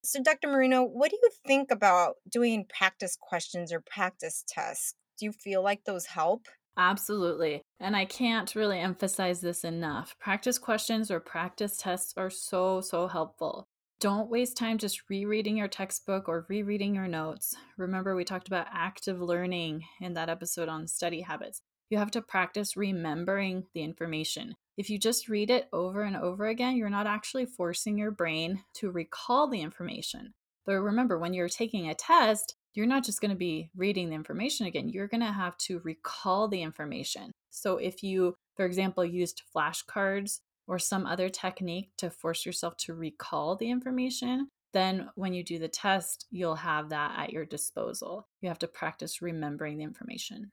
So, 0.05 0.23
Dr. 0.23 0.49
Marina, 0.49 0.85
what 0.85 1.11
do 1.11 1.19
you 1.21 1.31
think 1.47 1.71
about 1.71 2.17
doing 2.31 2.67
practice 2.69 3.17
questions 3.21 3.73
or 3.73 3.81
practice 3.81 4.45
tests? 4.47 4.95
Do 5.19 5.25
you 5.25 5.33
feel 5.33 5.63
like 5.63 5.85
those 5.85 6.07
help? 6.07 6.47
Absolutely. 6.79 7.63
And 7.81 7.97
I 7.97 8.05
can't 8.05 8.55
really 8.55 8.79
emphasize 8.79 9.41
this 9.41 9.65
enough. 9.65 10.15
Practice 10.21 10.59
questions 10.59 11.11
or 11.11 11.21
practice 11.21 11.79
tests 11.79 12.13
are 12.17 12.29
so, 12.29 12.83
so 12.83 13.09
helpful. 13.09 13.67
Don't 13.99 14.29
waste 14.29 14.59
time 14.59 14.77
just 14.77 15.09
rereading 15.09 15.57
your 15.57 15.69
textbook 15.69 16.29
or 16.29 16.45
rereading 16.51 16.95
your 16.95 17.09
notes. 17.09 17.55
Remember, 17.79 18.15
we 18.15 18.25
talked 18.25 18.47
about 18.47 18.67
active 18.71 19.23
learning 19.23 19.85
in 20.03 20.13
that 20.13 20.29
episode 20.29 20.69
on 20.69 20.87
study 20.87 21.23
habits. 21.23 21.63
You 21.89 21.97
have 21.97 22.11
to 22.11 22.21
practice 22.21 22.77
remembering 22.77 23.65
the 23.73 23.83
information. 23.83 24.55
If 24.77 24.91
you 24.91 24.99
just 24.99 25.31
read 25.31 25.49
it 25.49 25.71
over 25.73 26.03
and 26.03 26.15
over 26.15 26.47
again, 26.47 26.77
you're 26.77 26.91
not 26.91 27.07
actually 27.07 27.47
forcing 27.47 27.97
your 27.97 28.11
brain 28.11 28.65
to 28.75 28.91
recall 28.91 29.49
the 29.49 29.63
information. 29.63 30.35
But 30.67 30.75
remember, 30.75 31.19
when 31.19 31.33
you're 31.33 31.49
taking 31.49 31.89
a 31.89 31.95
test, 31.95 32.55
you're 32.75 32.85
not 32.85 33.03
just 33.03 33.23
going 33.23 33.31
to 33.31 33.37
be 33.37 33.71
reading 33.75 34.11
the 34.11 34.15
information 34.15 34.67
again, 34.67 34.91
you're 34.91 35.09
going 35.09 35.23
to 35.23 35.33
have 35.33 35.57
to 35.57 35.81
recall 35.85 36.49
the 36.49 36.61
information. 36.61 37.33
So 37.49 37.79
if 37.79 38.03
you, 38.03 38.35
for 38.57 38.67
example, 38.67 39.07
used 39.07 39.41
flashcards 39.57 40.41
or 40.67 40.79
some 40.79 41.07
other 41.07 41.29
technique 41.29 41.91
to 41.99 42.11
force 42.11 42.45
yourself 42.45 42.77
to 42.79 42.95
recall 42.95 43.57
the 43.57 43.71
information, 43.71 44.49
then 44.73 45.09
when 45.15 45.33
you 45.33 45.43
do 45.43 45.59
the 45.59 45.69
test, 45.69 46.27
you'll 46.31 46.57
have 46.57 46.91
that 46.91 47.19
at 47.19 47.33
your 47.33 47.45
disposal. 47.45 48.29
You 48.41 48.49
have 48.49 48.59
to 48.61 48.69
practice 48.69 49.23
remembering 49.23 49.79
the 49.79 49.85
information. 49.85 50.53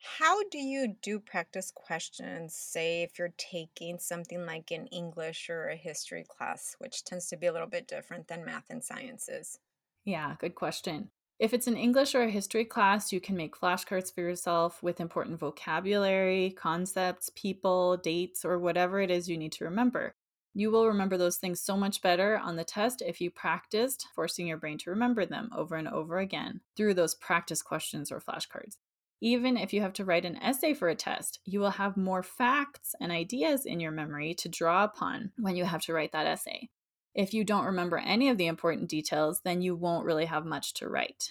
How 0.00 0.42
do 0.48 0.58
you 0.58 0.96
do 1.02 1.18
practice 1.18 1.72
questions, 1.74 2.54
say 2.54 3.02
if 3.02 3.18
you're 3.18 3.34
taking 3.36 3.98
something 3.98 4.46
like 4.46 4.70
an 4.70 4.86
English 4.86 5.50
or 5.50 5.68
a 5.68 5.76
history 5.76 6.24
class, 6.28 6.76
which 6.78 7.04
tends 7.04 7.26
to 7.28 7.36
be 7.36 7.46
a 7.46 7.52
little 7.52 7.68
bit 7.68 7.88
different 7.88 8.28
than 8.28 8.44
math 8.44 8.70
and 8.70 8.82
sciences? 8.82 9.58
Yeah, 10.04 10.36
good 10.38 10.54
question. 10.54 11.10
If 11.38 11.54
it's 11.54 11.68
an 11.68 11.76
English 11.76 12.16
or 12.16 12.22
a 12.22 12.30
history 12.30 12.64
class, 12.64 13.12
you 13.12 13.20
can 13.20 13.36
make 13.36 13.56
flashcards 13.56 14.12
for 14.12 14.22
yourself 14.22 14.82
with 14.82 15.00
important 15.00 15.38
vocabulary, 15.38 16.50
concepts, 16.58 17.30
people, 17.36 17.96
dates, 17.96 18.44
or 18.44 18.58
whatever 18.58 19.00
it 19.00 19.08
is 19.08 19.28
you 19.28 19.38
need 19.38 19.52
to 19.52 19.64
remember. 19.64 20.16
You 20.52 20.72
will 20.72 20.88
remember 20.88 21.16
those 21.16 21.36
things 21.36 21.60
so 21.60 21.76
much 21.76 22.02
better 22.02 22.36
on 22.38 22.56
the 22.56 22.64
test 22.64 23.02
if 23.06 23.20
you 23.20 23.30
practiced 23.30 24.08
forcing 24.16 24.48
your 24.48 24.56
brain 24.56 24.78
to 24.78 24.90
remember 24.90 25.24
them 25.24 25.50
over 25.54 25.76
and 25.76 25.86
over 25.86 26.18
again 26.18 26.60
through 26.76 26.94
those 26.94 27.14
practice 27.14 27.62
questions 27.62 28.10
or 28.10 28.20
flashcards. 28.20 28.78
Even 29.20 29.56
if 29.56 29.72
you 29.72 29.80
have 29.80 29.92
to 29.92 30.04
write 30.04 30.24
an 30.24 30.38
essay 30.38 30.74
for 30.74 30.88
a 30.88 30.96
test, 30.96 31.38
you 31.44 31.60
will 31.60 31.70
have 31.70 31.96
more 31.96 32.24
facts 32.24 32.96
and 33.00 33.12
ideas 33.12 33.64
in 33.64 33.78
your 33.78 33.92
memory 33.92 34.34
to 34.34 34.48
draw 34.48 34.82
upon 34.82 35.30
when 35.38 35.54
you 35.54 35.64
have 35.64 35.82
to 35.82 35.92
write 35.92 36.10
that 36.10 36.26
essay. 36.26 36.68
If 37.14 37.34
you 37.34 37.44
don't 37.44 37.64
remember 37.64 37.98
any 37.98 38.28
of 38.28 38.38
the 38.38 38.46
important 38.46 38.88
details, 38.88 39.40
then 39.44 39.62
you 39.62 39.74
won't 39.74 40.04
really 40.04 40.26
have 40.26 40.44
much 40.44 40.74
to 40.74 40.88
write. 40.88 41.30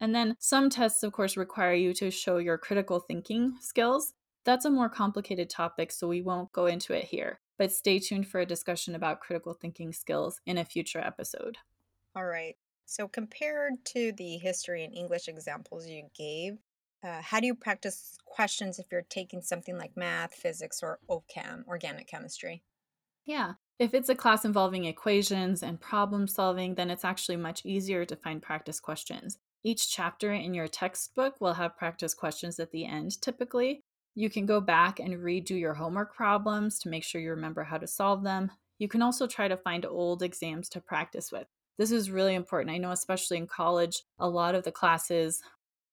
And 0.00 0.14
then 0.14 0.36
some 0.38 0.70
tests, 0.70 1.02
of 1.02 1.12
course, 1.12 1.36
require 1.36 1.74
you 1.74 1.94
to 1.94 2.10
show 2.10 2.38
your 2.38 2.58
critical 2.58 3.00
thinking 3.00 3.56
skills. 3.60 4.12
That's 4.44 4.64
a 4.64 4.70
more 4.70 4.88
complicated 4.88 5.50
topic, 5.50 5.90
so 5.90 6.06
we 6.06 6.22
won't 6.22 6.52
go 6.52 6.66
into 6.66 6.92
it 6.92 7.04
here. 7.04 7.40
But 7.58 7.72
stay 7.72 7.98
tuned 7.98 8.28
for 8.28 8.40
a 8.40 8.46
discussion 8.46 8.94
about 8.94 9.20
critical 9.20 9.54
thinking 9.54 9.92
skills 9.92 10.40
in 10.46 10.58
a 10.58 10.64
future 10.64 11.00
episode. 11.00 11.58
All 12.14 12.26
right. 12.26 12.56
So, 12.84 13.08
compared 13.08 13.84
to 13.86 14.12
the 14.12 14.36
history 14.36 14.84
and 14.84 14.94
English 14.94 15.26
examples 15.26 15.86
you 15.86 16.04
gave, 16.16 16.58
uh, 17.02 17.20
how 17.20 17.40
do 17.40 17.46
you 17.46 17.54
practice 17.54 18.16
questions 18.24 18.78
if 18.78 18.86
you're 18.92 19.06
taking 19.08 19.42
something 19.42 19.76
like 19.76 19.96
math, 19.96 20.34
physics, 20.34 20.82
or 20.82 21.00
OChem, 21.10 21.66
organic 21.66 22.06
chemistry? 22.06 22.62
Yeah, 23.24 23.54
if 23.78 23.92
it's 23.92 24.08
a 24.08 24.14
class 24.14 24.44
involving 24.44 24.86
equations 24.86 25.62
and 25.62 25.80
problem 25.80 26.26
solving, 26.26 26.74
then 26.74 26.90
it's 26.90 27.04
actually 27.04 27.36
much 27.36 27.64
easier 27.66 28.04
to 28.06 28.16
find 28.16 28.40
practice 28.40 28.80
questions. 28.80 29.38
Each 29.62 29.90
chapter 29.90 30.32
in 30.32 30.54
your 30.54 30.68
textbook 30.68 31.40
will 31.40 31.54
have 31.54 31.76
practice 31.76 32.14
questions 32.14 32.58
at 32.58 32.70
the 32.70 32.86
end, 32.86 33.20
typically. 33.20 33.82
You 34.14 34.30
can 34.30 34.46
go 34.46 34.60
back 34.62 34.98
and 34.98 35.14
redo 35.14 35.50
your 35.50 35.74
homework 35.74 36.14
problems 36.14 36.78
to 36.80 36.88
make 36.88 37.04
sure 37.04 37.20
you 37.20 37.30
remember 37.30 37.64
how 37.64 37.76
to 37.76 37.86
solve 37.86 38.22
them. 38.22 38.50
You 38.78 38.88
can 38.88 39.02
also 39.02 39.26
try 39.26 39.48
to 39.48 39.56
find 39.56 39.84
old 39.84 40.22
exams 40.22 40.70
to 40.70 40.80
practice 40.80 41.30
with. 41.30 41.46
This 41.78 41.90
is 41.90 42.10
really 42.10 42.34
important. 42.34 42.74
I 42.74 42.78
know, 42.78 42.92
especially 42.92 43.36
in 43.36 43.46
college, 43.46 44.02
a 44.18 44.28
lot 44.28 44.54
of 44.54 44.64
the 44.64 44.72
classes, 44.72 45.42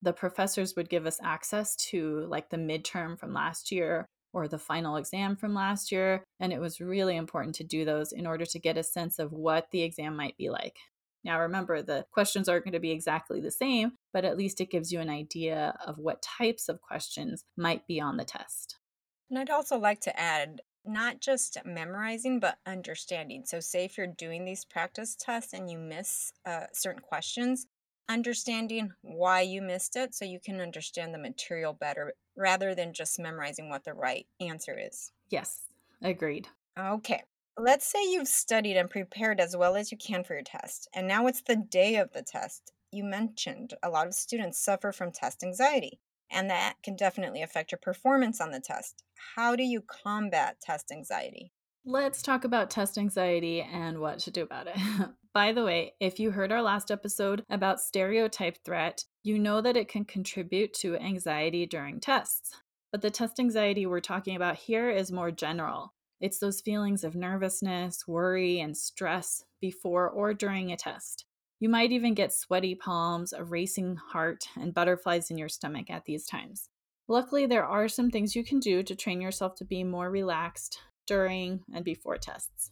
the 0.02 0.14
professors 0.14 0.76
would 0.78 0.90
give 0.90 1.06
us 1.06 1.20
access 1.22 1.76
to 1.76 2.26
like 2.30 2.50
the 2.50 2.58
midterm 2.58 3.20
from 3.20 3.34
last 3.34 3.72
year 3.72 4.08
or 4.34 4.48
the 4.48 4.58
final 4.58 4.98
exam 4.98 5.36
from 5.36 5.54
last 5.54 5.92
year. 5.92 6.24
And 6.40 6.52
it 6.52 6.60
was 6.60 6.82
really 6.82 7.16
important 7.16 7.56
to 7.56 7.64
do 7.64 7.86
those 7.86 8.12
in 8.12 8.28
order 8.28 8.46
to 8.46 8.60
get 8.60 8.78
a 8.78 8.84
sense 8.84 9.20
of 9.20 9.32
what 9.32 9.68
the 9.72 9.84
exam 9.84 10.16
might 10.16 10.38
be 10.38 10.50
like. 10.50 10.78
Now, 11.24 11.40
remember, 11.40 11.82
the 11.82 12.06
questions 12.12 12.50
aren't 12.50 12.66
going 12.66 12.74
to 12.74 12.80
be 12.80 12.92
exactly 12.92 13.40
the 13.40 13.52
same, 13.52 13.94
but 14.12 14.26
at 14.26 14.38
least 14.38 14.60
it 14.60 14.70
gives 14.70 14.92
you 14.92 15.00
an 15.00 15.10
idea 15.10 15.74
of 15.86 15.98
what 15.98 16.22
types 16.22 16.68
of 16.68 16.82
questions 16.82 17.46
might 17.56 17.88
be 17.88 18.02
on 18.02 18.18
the 18.18 18.26
test. 18.26 18.78
And 19.30 19.40
I'd 19.40 19.50
also 19.50 19.78
like 19.78 20.02
to 20.02 20.20
add 20.20 20.62
not 20.86 21.22
just 21.22 21.58
memorizing, 21.64 22.42
but 22.42 22.58
understanding. 22.66 23.44
So, 23.46 23.62
say 23.62 23.86
if 23.86 23.98
you're 23.98 24.06
doing 24.06 24.44
these 24.44 24.66
practice 24.66 25.16
tests 25.18 25.54
and 25.54 25.72
you 25.72 25.78
miss 25.78 26.34
uh, 26.46 26.66
certain 26.74 27.02
questions, 27.02 27.68
understanding 28.10 28.94
why 29.02 29.42
you 29.42 29.62
missed 29.62 29.96
it 29.96 30.14
so 30.14 30.26
you 30.26 30.40
can 30.40 30.60
understand 30.60 31.14
the 31.14 31.20
material 31.20 31.74
better 31.74 32.14
rather 32.36 32.76
than 32.76 32.94
just 32.94 33.20
memorizing 33.20 33.70
what 33.70 33.84
the 33.84 33.94
right 33.94 34.28
answer 34.40 34.78
is. 34.78 35.12
Yes, 35.30 35.62
agreed. 36.02 36.48
Okay. 36.78 37.24
Let's 37.58 37.86
say 37.86 38.04
you've 38.04 38.28
studied 38.28 38.78
and 38.78 38.90
prepared 38.90 39.40
as 39.40 39.56
well 39.56 39.76
as 39.76 39.92
you 39.92 39.98
can 39.98 40.24
for 40.24 40.34
your 40.34 40.44
test, 40.44 40.88
and 40.94 41.08
now 41.08 41.28
it's 41.28 41.42
the 41.42 41.56
day 41.56 41.98
of 41.98 42.12
the 42.12 42.24
test. 42.24 42.74
You 42.92 43.04
mentioned 43.04 43.76
a 43.84 43.90
lot 43.90 44.08
of 44.08 44.16
students 44.16 44.60
suffer 44.60 44.92
from 44.92 45.12
test 45.12 45.44
anxiety, 45.44 46.00
and 46.32 46.50
that 46.50 46.76
can 46.82 46.96
definitely 46.96 47.44
affect 47.44 47.72
your 47.72 47.80
performance 47.80 48.42
on 48.42 48.52
the 48.52 48.60
test. 48.60 49.04
How 49.36 49.56
do 49.56 49.64
you 49.64 49.82
combat 49.82 50.62
test 50.62 50.92
anxiety? 50.92 51.52
Let's 51.86 52.22
talk 52.22 52.46
about 52.46 52.70
test 52.70 52.98
anxiety 52.98 53.62
and 53.62 54.00
what 54.00 54.20
to 54.20 54.32
do 54.32 54.44
about 54.44 54.68
it. 54.68 54.78
By 55.34 55.52
the 55.52 55.66
way, 55.66 55.96
if 56.00 56.18
you 56.18 56.32
heard 56.32 56.50
our 56.50 56.62
last 56.62 56.92
episode 56.92 57.44
about 57.50 57.82
stereotype 57.82 58.60
threat, 58.64 59.04
you 59.22 59.38
know 59.38 59.60
that 59.60 59.76
it 59.76 59.90
can 59.90 60.06
contribute 60.06 60.74
to 60.76 60.96
anxiety 60.96 61.66
during 61.66 62.00
tests. 62.00 62.56
But 62.94 63.02
the 63.02 63.12
test 63.12 63.38
anxiety 63.38 63.86
we're 63.86 64.00
talking 64.00 64.38
about 64.38 64.56
here 64.56 64.90
is 64.90 65.12
more 65.12 65.30
general. 65.30 65.94
It's 66.22 66.40
those 66.40 66.62
feelings 66.62 67.04
of 67.04 67.18
nervousness, 67.18 68.08
worry, 68.08 68.62
and 68.62 68.78
stress 68.78 69.44
before 69.60 70.10
or 70.10 70.34
during 70.34 70.72
a 70.72 70.78
test. 70.78 71.26
You 71.60 71.68
might 71.68 71.92
even 71.92 72.14
get 72.14 72.32
sweaty 72.32 72.76
palms, 72.76 73.34
a 73.34 73.44
racing 73.44 73.98
heart, 73.98 74.46
and 74.56 74.74
butterflies 74.74 75.30
in 75.30 75.38
your 75.38 75.50
stomach 75.50 75.90
at 75.90 76.06
these 76.06 76.26
times. 76.26 76.70
Luckily, 77.10 77.46
there 77.46 77.66
are 77.66 77.90
some 77.90 78.10
things 78.10 78.38
you 78.38 78.46
can 78.46 78.62
do 78.62 78.84
to 78.84 78.96
train 78.96 79.20
yourself 79.20 79.56
to 79.56 79.66
be 79.66 79.84
more 79.84 80.10
relaxed 80.10 80.80
during 81.08 81.62
and 81.74 81.84
before 81.84 82.18
tests. 82.18 82.72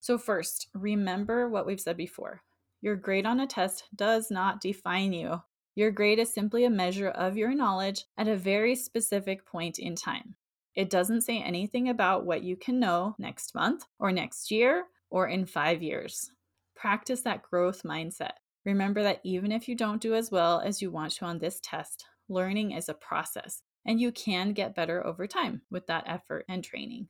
So, 0.00 0.18
first, 0.18 0.68
remember 0.74 1.48
what 1.48 1.66
we've 1.66 1.80
said 1.80 1.96
before. 1.96 2.42
Your 2.80 2.96
grade 2.96 3.26
on 3.26 3.38
a 3.38 3.46
test 3.46 3.84
does 3.94 4.30
not 4.30 4.60
define 4.60 5.12
you. 5.12 5.42
Your 5.74 5.90
grade 5.90 6.18
is 6.18 6.34
simply 6.34 6.64
a 6.64 6.70
measure 6.70 7.08
of 7.08 7.36
your 7.36 7.54
knowledge 7.54 8.04
at 8.18 8.28
a 8.28 8.36
very 8.36 8.74
specific 8.74 9.46
point 9.46 9.78
in 9.78 9.94
time. 9.94 10.34
It 10.74 10.90
doesn't 10.90 11.22
say 11.22 11.40
anything 11.40 11.88
about 11.88 12.24
what 12.24 12.42
you 12.42 12.56
can 12.56 12.80
know 12.80 13.14
next 13.18 13.54
month 13.54 13.84
or 13.98 14.10
next 14.10 14.50
year 14.50 14.86
or 15.10 15.28
in 15.28 15.46
five 15.46 15.82
years. 15.82 16.30
Practice 16.74 17.20
that 17.22 17.42
growth 17.42 17.82
mindset. 17.84 18.32
Remember 18.64 19.02
that 19.02 19.20
even 19.24 19.52
if 19.52 19.68
you 19.68 19.76
don't 19.76 20.00
do 20.00 20.14
as 20.14 20.30
well 20.30 20.60
as 20.60 20.80
you 20.82 20.90
want 20.90 21.12
to 21.12 21.24
on 21.24 21.38
this 21.38 21.60
test, 21.62 22.06
learning 22.28 22.72
is 22.72 22.88
a 22.88 22.94
process 22.94 23.62
and 23.84 24.00
you 24.00 24.12
can 24.12 24.52
get 24.52 24.74
better 24.74 25.06
over 25.06 25.26
time 25.26 25.62
with 25.70 25.86
that 25.86 26.04
effort 26.06 26.44
and 26.48 26.64
training. 26.64 27.08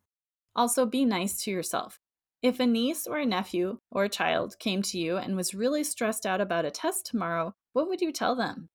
Also, 0.55 0.87
be 0.87 1.05
nice 1.05 1.43
to 1.43 1.51
yourself. 1.51 1.99
If 2.43 2.59
a 2.59 2.67
niece 2.67 3.07
or 3.07 3.19
a 3.19 3.27
nephew 3.27 3.79
or 3.91 4.05
a 4.05 4.09
child 4.09 4.59
came 4.59 4.83
to 4.83 4.99
you 4.99 5.17
and 5.17 5.37
was 5.37 5.55
really 5.55 5.85
stressed 5.85 6.27
out 6.27 6.41
about 6.41 6.65
a 6.65 6.71
test 6.71 7.07
tomorrow, 7.07 7.55
what 7.73 7.89
would 7.89 8.01
you 8.01 8.13
tell 8.13 8.35
them? 8.35 8.69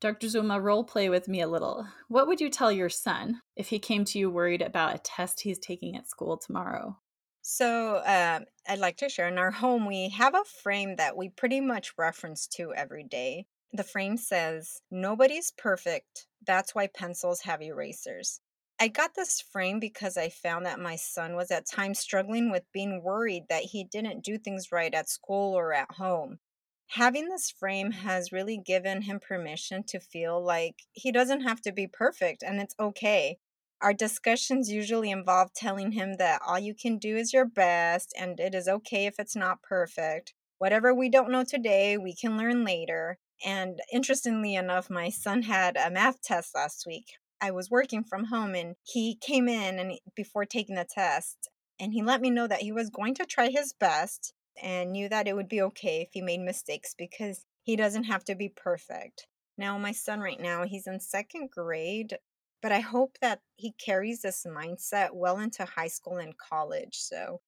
Dr. 0.00 0.28
Zulma, 0.28 0.62
role 0.62 0.84
play 0.84 1.10
with 1.10 1.28
me 1.28 1.42
a 1.42 1.48
little. 1.48 1.86
What 2.08 2.26
would 2.26 2.40
you 2.40 2.48
tell 2.48 2.72
your 2.72 2.88
son 2.88 3.42
if 3.54 3.68
he 3.68 3.78
came 3.78 4.04
to 4.06 4.18
you 4.18 4.30
worried 4.30 4.62
about 4.62 4.94
a 4.94 4.98
test 4.98 5.40
he's 5.40 5.58
taking 5.58 5.94
at 5.94 6.08
school 6.08 6.38
tomorrow? 6.38 6.96
So, 7.42 7.96
um, 8.06 8.46
I'd 8.68 8.78
like 8.78 8.96
to 8.98 9.08
share 9.08 9.28
in 9.28 9.38
our 9.38 9.50
home, 9.50 9.86
we 9.86 10.08
have 10.10 10.34
a 10.34 10.44
frame 10.62 10.96
that 10.96 11.16
we 11.16 11.28
pretty 11.30 11.60
much 11.60 11.92
reference 11.98 12.46
to 12.48 12.72
every 12.74 13.04
day. 13.04 13.46
The 13.72 13.84
frame 13.84 14.16
says, 14.16 14.80
Nobody's 14.90 15.50
perfect. 15.50 16.26
That's 16.46 16.74
why 16.74 16.86
pencils 16.86 17.42
have 17.42 17.60
erasers. 17.60 18.40
I 18.80 18.88
got 18.88 19.14
this 19.14 19.40
frame 19.40 19.78
because 19.78 20.16
I 20.16 20.28
found 20.28 20.66
that 20.66 20.80
my 20.80 20.96
son 20.96 21.36
was 21.36 21.52
at 21.52 21.66
times 21.66 22.00
struggling 22.00 22.50
with 22.50 22.64
being 22.72 23.00
worried 23.02 23.44
that 23.48 23.62
he 23.62 23.84
didn't 23.84 24.24
do 24.24 24.38
things 24.38 24.72
right 24.72 24.92
at 24.92 25.08
school 25.08 25.54
or 25.54 25.72
at 25.72 25.92
home. 25.92 26.40
Having 26.88 27.28
this 27.28 27.50
frame 27.50 27.92
has 27.92 28.32
really 28.32 28.56
given 28.56 29.02
him 29.02 29.20
permission 29.20 29.84
to 29.84 30.00
feel 30.00 30.42
like 30.42 30.82
he 30.92 31.12
doesn't 31.12 31.42
have 31.42 31.60
to 31.60 31.72
be 31.72 31.86
perfect 31.86 32.42
and 32.42 32.60
it's 32.60 32.74
okay. 32.80 33.38
Our 33.80 33.92
discussions 33.94 34.70
usually 34.72 35.10
involve 35.12 35.52
telling 35.52 35.92
him 35.92 36.14
that 36.14 36.42
all 36.44 36.58
you 36.58 36.74
can 36.74 36.98
do 36.98 37.16
is 37.16 37.32
your 37.32 37.44
best 37.44 38.12
and 38.18 38.40
it 38.40 38.54
is 38.54 38.66
okay 38.66 39.06
if 39.06 39.20
it's 39.20 39.36
not 39.36 39.62
perfect. 39.62 40.34
Whatever 40.58 40.92
we 40.92 41.08
don't 41.08 41.30
know 41.30 41.44
today, 41.44 41.96
we 41.98 42.14
can 42.16 42.36
learn 42.36 42.64
later. 42.64 43.18
And 43.44 43.80
interestingly 43.92 44.54
enough, 44.56 44.90
my 44.90 45.08
son 45.10 45.42
had 45.42 45.76
a 45.76 45.90
math 45.90 46.20
test 46.22 46.54
last 46.54 46.84
week. 46.86 47.19
I 47.40 47.50
was 47.50 47.70
working 47.70 48.04
from 48.04 48.26
home 48.26 48.54
and 48.54 48.76
he 48.82 49.16
came 49.20 49.48
in 49.48 49.78
and 49.78 49.98
before 50.14 50.44
taking 50.44 50.76
the 50.76 50.86
test 50.88 51.48
and 51.80 51.92
he 51.92 52.02
let 52.02 52.20
me 52.20 52.30
know 52.30 52.46
that 52.46 52.60
he 52.62 52.72
was 52.72 52.90
going 52.90 53.14
to 53.14 53.24
try 53.24 53.48
his 53.48 53.72
best 53.72 54.34
and 54.62 54.92
knew 54.92 55.08
that 55.08 55.26
it 55.26 55.34
would 55.34 55.48
be 55.48 55.62
okay 55.62 56.02
if 56.02 56.10
he 56.12 56.20
made 56.20 56.40
mistakes 56.40 56.94
because 56.96 57.46
he 57.62 57.76
doesn't 57.76 58.04
have 58.04 58.24
to 58.24 58.34
be 58.34 58.48
perfect. 58.48 59.26
Now, 59.56 59.78
my 59.78 59.92
son 59.92 60.20
right 60.20 60.40
now, 60.40 60.64
he's 60.64 60.86
in 60.86 61.00
second 61.00 61.50
grade, 61.50 62.18
but 62.62 62.72
I 62.72 62.80
hope 62.80 63.16
that 63.20 63.40
he 63.56 63.72
carries 63.72 64.22
this 64.22 64.46
mindset 64.46 65.10
well 65.12 65.38
into 65.38 65.64
high 65.64 65.88
school 65.88 66.18
and 66.18 66.36
college. 66.36 66.96
So, 66.96 67.40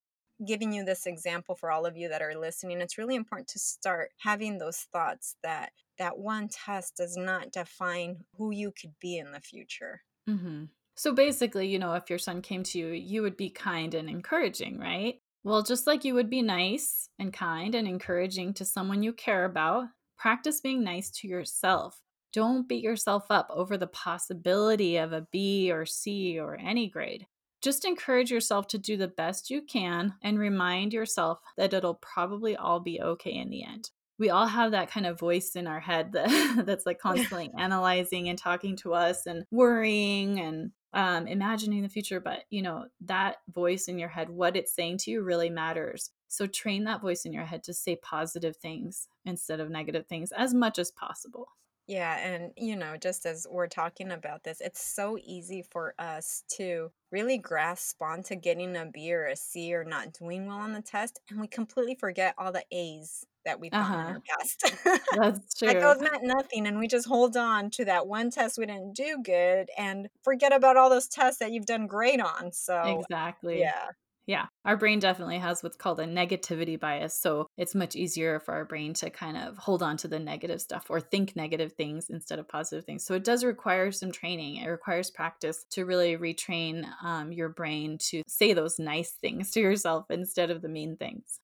giving 0.47 0.73
you 0.73 0.85
this 0.85 1.07
example 1.07 1.55
for 1.55 1.71
all 1.71 1.87
of 1.87 1.97
you 1.97 2.09
that 2.09 2.23
are 2.23 2.35
listening, 2.39 2.81
it's 2.81 2.99
really 2.99 3.15
important 3.15 3.49
to 3.49 3.59
start 3.59 4.11
having 4.19 4.59
those 4.59 4.87
thoughts 4.93 5.37
that 5.43 5.73
that 5.99 6.19
one 6.19 6.49
test 6.49 6.97
does 6.97 7.17
not 7.17 7.53
define 7.53 8.17
who 8.37 8.53
you 8.53 8.73
could 8.73 8.95
be 9.01 9.19
in 9.19 9.33
the 9.33 9.41
future. 9.41 10.03
Mm-hmm. 10.29 10.65
So 10.97 11.15
basically, 11.15 11.69
you 11.69 11.79
know, 11.79 11.95
if 11.95 12.11
your 12.11 12.19
son 12.19 12.43
came 12.43 12.63
to 12.65 12.79
you, 12.79 12.89
you 12.89 13.23
would 13.23 13.37
be 13.37 13.51
kind 13.51 13.95
and 13.95 14.09
encouraging, 14.09 14.79
right? 14.79 15.21
Well, 15.45 15.63
just 15.63 15.87
like 15.87 16.05
you 16.05 16.15
would 16.15 16.31
be 16.31 16.43
nice 16.43 17.09
and 17.19 17.33
kind 17.33 17.75
and 17.75 17.89
encouraging 17.89 18.55
to 18.55 18.65
someone 18.65 19.03
you 19.03 19.13
care 19.13 19.45
about, 19.45 19.87
practice 20.17 20.61
being 20.61 20.85
nice 20.85 21.11
to 21.11 21.29
yourself. 21.29 22.01
Don't 22.33 22.69
beat 22.69 22.83
yourself 22.83 23.25
up 23.31 23.49
over 23.51 23.77
the 23.77 23.89
possibility 23.89 24.97
of 24.97 25.13
a 25.13 25.27
B 25.33 25.71
or 25.73 25.85
C 25.85 26.39
or 26.39 26.57
any 26.57 26.89
grade. 26.89 27.27
Just 27.61 27.85
encourage 27.85 28.31
yourself 28.31 28.67
to 28.69 28.79
do 28.79 28.97
the 28.97 29.09
best 29.09 29.51
you 29.51 29.63
can 29.63 30.15
and 30.23 30.39
remind 30.39 30.93
yourself 30.93 31.39
that 31.57 31.73
it'll 31.73 31.95
probably 31.95 32.57
all 32.57 32.81
be 32.81 33.01
okay 33.01 33.35
in 33.35 33.51
the 33.51 33.65
end 33.65 33.91
we 34.19 34.31
all 34.31 34.47
have 34.47 34.73
that 34.73 34.91
kind 34.91 35.07
of 35.07 35.19
voice 35.19 35.57
in 35.57 35.67
our 35.67 35.81
head 35.81 36.13
that 36.13 36.63
that's 36.67 36.87
like 36.87 36.99
constantly 36.99 37.51
analyzing 37.59 38.29
and 38.29 38.39
talking 38.39 38.77
to 38.77 38.95
us 38.95 39.27
and 39.27 39.45
worrying 39.51 40.41
and 40.41 40.71
um, 40.95 41.27
imagining 41.27 41.83
the 41.83 41.89
future 41.89 42.21
but 42.21 42.45
you 42.51 42.61
know 42.61 42.85
that 43.01 43.37
voice 43.53 43.89
in 43.89 43.99
your 43.99 44.11
head 44.11 44.29
what 44.29 44.57
it's 44.57 44.75
saying 44.75 44.99
to 44.99 45.11
you 45.11 45.23
really 45.23 45.51
matters. 45.51 46.11
So 46.29 46.47
train 46.47 46.85
that 46.85 47.03
voice 47.03 47.25
in 47.25 47.33
your 47.33 47.45
head 47.45 47.63
to 47.65 47.75
say 47.75 47.97
positive 47.97 48.57
things 48.57 49.09
instead 49.25 49.61
of 49.61 49.71
negative 49.71 50.07
things 50.07 50.33
as 50.33 50.55
much 50.55 50.79
as 50.79 50.91
possible. 50.91 51.49
Yeah, 51.89 52.17
and 52.19 52.53
you 52.57 52.77
know, 52.77 52.97
just 52.97 53.27
as 53.27 53.47
we're 53.51 53.67
talking 53.67 54.13
about 54.13 54.45
this, 54.45 54.61
it's 54.61 54.83
so 54.83 55.19
easy 55.23 55.63
for 55.69 55.95
us 55.99 56.45
to 56.57 56.93
really 57.11 57.39
grasp 57.39 58.01
onto 58.01 58.37
getting 58.37 58.77
a 58.77 58.87
B 58.87 59.13
or 59.13 59.27
a 59.27 59.37
C 59.37 59.75
or 59.75 59.85
not 59.85 60.13
doing 60.13 60.47
well 60.47 60.59
on 60.59 60.73
the 60.73 60.81
test, 60.81 61.21
and 61.29 61.41
we 61.41 61.49
completely 61.49 61.97
forget 61.97 62.35
all 62.39 62.53
the 62.53 62.65
A's 62.71 63.27
that 63.45 63.59
in 63.63 63.73
uh-huh 63.73 63.95
our 63.95 64.23
past. 64.29 64.75
that's 65.17 65.63
like 65.63 65.73
true 65.73 65.81
those 65.81 66.01
meant 66.01 66.23
nothing, 66.23 66.67
and 66.67 66.79
we 66.79 66.89
just 66.89 67.07
hold 67.07 67.37
on 67.37 67.71
to 67.71 67.85
that 67.85 68.07
one 68.07 68.31
test 68.31 68.59
we 68.59 68.67
didn't 68.67 68.95
do 68.95 69.19
good 69.25 69.69
and 69.77 70.09
forget 70.23 70.53
about 70.53 70.77
all 70.77 70.91
those 70.91 71.09
tests 71.09 71.39
that 71.41 71.53
you've 71.53 71.67
done 71.67 71.87
great 71.87 72.21
on. 72.21 72.53
So, 72.53 73.01
exactly 73.01 73.61
yeah. 73.61 73.89
Yeah, 74.27 74.47
our 74.65 74.77
brain 74.77 75.01
definitely 75.01 75.39
has 75.39 75.63
what's 75.63 75.77
called 75.77 75.99
a 75.99 76.05
negativity 76.05 76.79
bias. 76.79 77.19
So 77.19 77.49
it's 77.59 77.75
much 77.75 77.97
easier 77.97 78.39
for 78.39 78.55
our 78.55 78.65
brain 78.65 78.95
to 78.95 79.11
kind 79.11 79.37
of 79.37 79.59
hold 79.59 79.83
on 79.83 79.97
to 79.99 80.09
the 80.09 80.21
negative 80.21 80.61
stuff 80.61 80.87
or 80.89 81.01
think 81.01 81.35
negative 81.35 81.73
things 81.73 82.09
instead 82.09 82.39
of 82.39 82.49
positive 82.49 82.85
things. 82.85 83.05
So 83.05 83.15
it 83.15 83.25
does 83.25 83.43
require 83.43 83.91
some 83.91 84.13
training. 84.13 84.57
It 84.57 84.69
requires 84.69 85.11
practice 85.11 85.65
to 85.71 85.85
really 85.85 86.17
retrain 86.17 86.87
um, 87.03 87.33
your 87.33 87.49
brain 87.49 87.99
to 88.11 88.23
say 88.29 88.53
those 88.53 88.79
nice 88.79 89.11
things 89.11 89.51
to 89.53 89.61
yourself 89.61 90.07
instead 90.09 90.51
of 90.51 90.63
the 90.63 90.69
mean 90.69 90.97
things. 90.97 91.41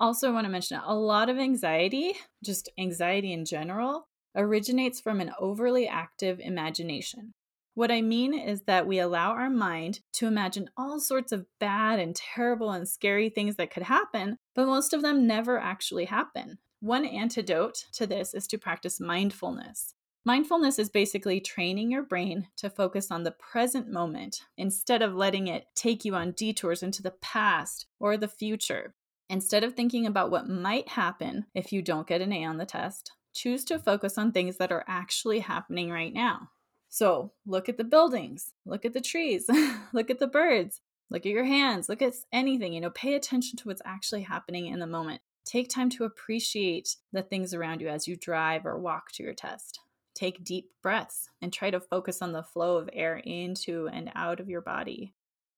Also, 0.00 0.28
I 0.28 0.32
want 0.32 0.46
to 0.46 0.50
mention 0.50 0.80
a 0.84 0.94
lot 0.94 1.28
of 1.30 1.38
anxiety, 1.38 2.14
just 2.42 2.68
anxiety 2.78 3.32
in 3.32 3.44
general, 3.44 4.08
originates 4.34 5.00
from 5.00 5.20
an 5.20 5.32
overly 5.38 5.86
active 5.86 6.40
imagination. 6.40 7.32
What 7.74 7.90
I 7.90 8.02
mean 8.02 8.34
is 8.34 8.62
that 8.62 8.86
we 8.86 8.98
allow 8.98 9.32
our 9.32 9.50
mind 9.50 10.00
to 10.14 10.26
imagine 10.26 10.70
all 10.76 11.00
sorts 11.00 11.32
of 11.32 11.46
bad 11.58 11.98
and 11.98 12.14
terrible 12.14 12.70
and 12.70 12.88
scary 12.88 13.28
things 13.28 13.56
that 13.56 13.72
could 13.72 13.82
happen, 13.84 14.38
but 14.54 14.66
most 14.66 14.92
of 14.92 15.02
them 15.02 15.26
never 15.26 15.58
actually 15.58 16.04
happen. 16.04 16.58
One 16.80 17.04
antidote 17.04 17.86
to 17.94 18.06
this 18.06 18.34
is 18.34 18.46
to 18.48 18.58
practice 18.58 19.00
mindfulness. 19.00 19.94
Mindfulness 20.24 20.78
is 20.78 20.88
basically 20.88 21.40
training 21.40 21.90
your 21.90 22.02
brain 22.02 22.48
to 22.58 22.70
focus 22.70 23.10
on 23.10 23.24
the 23.24 23.32
present 23.32 23.88
moment 23.88 24.42
instead 24.56 25.02
of 25.02 25.14
letting 25.14 25.48
it 25.48 25.66
take 25.74 26.04
you 26.04 26.14
on 26.14 26.32
detours 26.32 26.82
into 26.82 27.02
the 27.02 27.14
past 27.20 27.86
or 27.98 28.16
the 28.16 28.28
future. 28.28 28.94
Instead 29.28 29.64
of 29.64 29.74
thinking 29.74 30.06
about 30.06 30.30
what 30.30 30.48
might 30.48 30.88
happen 30.88 31.46
if 31.54 31.72
you 31.72 31.82
don't 31.82 32.06
get 32.06 32.20
an 32.20 32.32
A 32.32 32.44
on 32.44 32.58
the 32.58 32.66
test, 32.66 33.12
choose 33.32 33.64
to 33.64 33.78
focus 33.78 34.18
on 34.18 34.32
things 34.32 34.58
that 34.58 34.72
are 34.72 34.84
actually 34.86 35.40
happening 35.40 35.90
right 35.90 36.12
now. 36.12 36.50
So 36.88 37.32
look 37.44 37.68
at 37.68 37.76
the 37.76 37.84
buildings, 37.84 38.52
look 38.64 38.84
at 38.84 38.92
the 38.92 39.00
trees, 39.00 39.46
look 39.92 40.10
at 40.10 40.20
the 40.20 40.28
birds, 40.28 40.80
look 41.10 41.26
at 41.26 41.32
your 41.32 41.44
hands, 41.44 41.88
look 41.88 42.02
at 42.02 42.14
anything. 42.32 42.72
You 42.72 42.80
know, 42.80 42.90
pay 42.90 43.14
attention 43.14 43.56
to 43.58 43.68
what's 43.68 43.82
actually 43.84 44.22
happening 44.22 44.66
in 44.66 44.78
the 44.78 44.86
moment. 44.86 45.20
Take 45.44 45.68
time 45.68 45.90
to 45.90 46.04
appreciate 46.04 46.96
the 47.12 47.22
things 47.22 47.52
around 47.52 47.80
you 47.80 47.88
as 47.88 48.06
you 48.06 48.16
drive 48.16 48.64
or 48.64 48.78
walk 48.78 49.10
to 49.14 49.22
your 49.22 49.34
test. 49.34 49.80
Take 50.14 50.44
deep 50.44 50.70
breaths 50.82 51.28
and 51.42 51.52
try 51.52 51.70
to 51.70 51.80
focus 51.80 52.22
on 52.22 52.32
the 52.32 52.44
flow 52.44 52.76
of 52.76 52.88
air 52.92 53.16
into 53.16 53.88
and 53.88 54.12
out 54.14 54.38
of 54.38 54.48
your 54.48 54.60
body. 54.60 55.14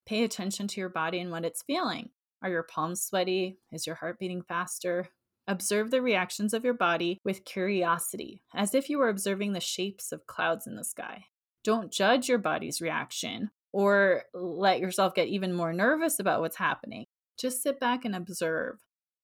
Pay 0.07 0.25
attention 0.25 0.67
to 0.69 0.81
your 0.81 0.89
body 0.89 1.21
and 1.21 1.31
what 1.31 1.45
it's 1.45 1.63
feeling. 1.63 2.11
Are 2.43 2.51
your 2.51 2.63
palms 2.63 3.03
sweaty? 3.03 3.59
Is 3.73 3.87
your 3.87 3.97
heart 3.97 4.19
beating 4.19 4.43
faster? 4.43 5.09
Observe 5.49 5.91
the 5.91 6.03
reactions 6.03 6.53
of 6.53 6.65
your 6.65 6.75
body 6.75 7.21
with 7.25 7.45
curiosity, 7.45 8.43
as 8.55 8.75
if 8.75 8.91
you 8.91 8.99
were 8.99 9.09
observing 9.09 9.53
the 9.53 9.61
shapes 9.61 10.11
of 10.11 10.27
clouds 10.27 10.67
in 10.67 10.77
the 10.77 10.85
sky. 10.85 11.27
Don't 11.63 11.93
judge 11.93 12.29
your 12.29 12.39
body's 12.39 12.81
reaction 12.81 13.51
or 13.73 14.25
let 14.35 14.81
yourself 14.81 15.15
get 15.15 15.29
even 15.29 15.53
more 15.53 15.73
nervous 15.73 16.19
about 16.19 16.41
what's 16.41 16.57
happening. 16.57 17.07
Just 17.39 17.63
sit 17.63 17.79
back 17.79 18.05
and 18.05 18.17
observe. 18.17 18.81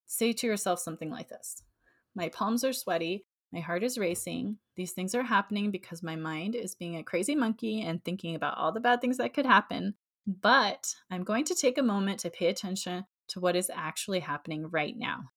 Say 0.07 0.33
to 0.35 0.47
yourself 0.47 0.79
something 0.79 1.11
like 1.11 1.29
this 1.29 1.63
My 2.15 2.29
palms 2.29 2.65
are 2.65 2.73
sweaty. 2.73 3.25
My 3.53 3.61
heart 3.61 3.83
is 3.83 3.99
racing. 3.99 4.59
These 4.77 4.93
things 4.93 5.15
are 5.15 5.23
happening 5.23 5.71
because 5.71 6.03
my 6.03 6.17
mind 6.17 6.55
is 6.55 6.75
being 6.75 6.97
a 6.97 7.05
crazy 7.05 7.35
monkey 7.35 7.83
and 7.83 8.03
thinking 8.03 8.35
about 8.35 8.57
all 8.57 8.73
the 8.73 8.81
bad 8.81 9.01
things 9.01 9.19
that 9.19 9.35
could 9.35 9.47
happen. 9.47 9.95
But 10.27 10.95
I'm 11.11 11.25
going 11.25 11.45
to 11.47 11.55
take 11.55 11.79
a 11.79 11.83
moment 11.83 12.21
to 12.21 12.31
pay 12.31 12.47
attention 12.47 13.05
to 13.29 13.41
what 13.41 13.57
is 13.57 13.71
actually 13.75 14.21
happening 14.21 14.69
right 14.71 14.95
now. 14.97 15.31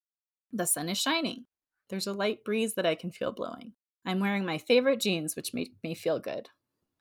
The 0.52 0.66
sun 0.66 0.88
is 0.88 0.98
shining. 0.98 1.46
There's 1.88 2.06
a 2.06 2.12
light 2.12 2.44
breeze 2.44 2.74
that 2.74 2.86
I 2.86 2.94
can 2.94 3.10
feel 3.10 3.32
blowing. 3.32 3.72
I'm 4.04 4.20
wearing 4.20 4.44
my 4.44 4.58
favorite 4.58 5.00
jeans, 5.00 5.34
which 5.34 5.54
make 5.54 5.72
me 5.82 5.94
feel 5.94 6.20
good. 6.20 6.50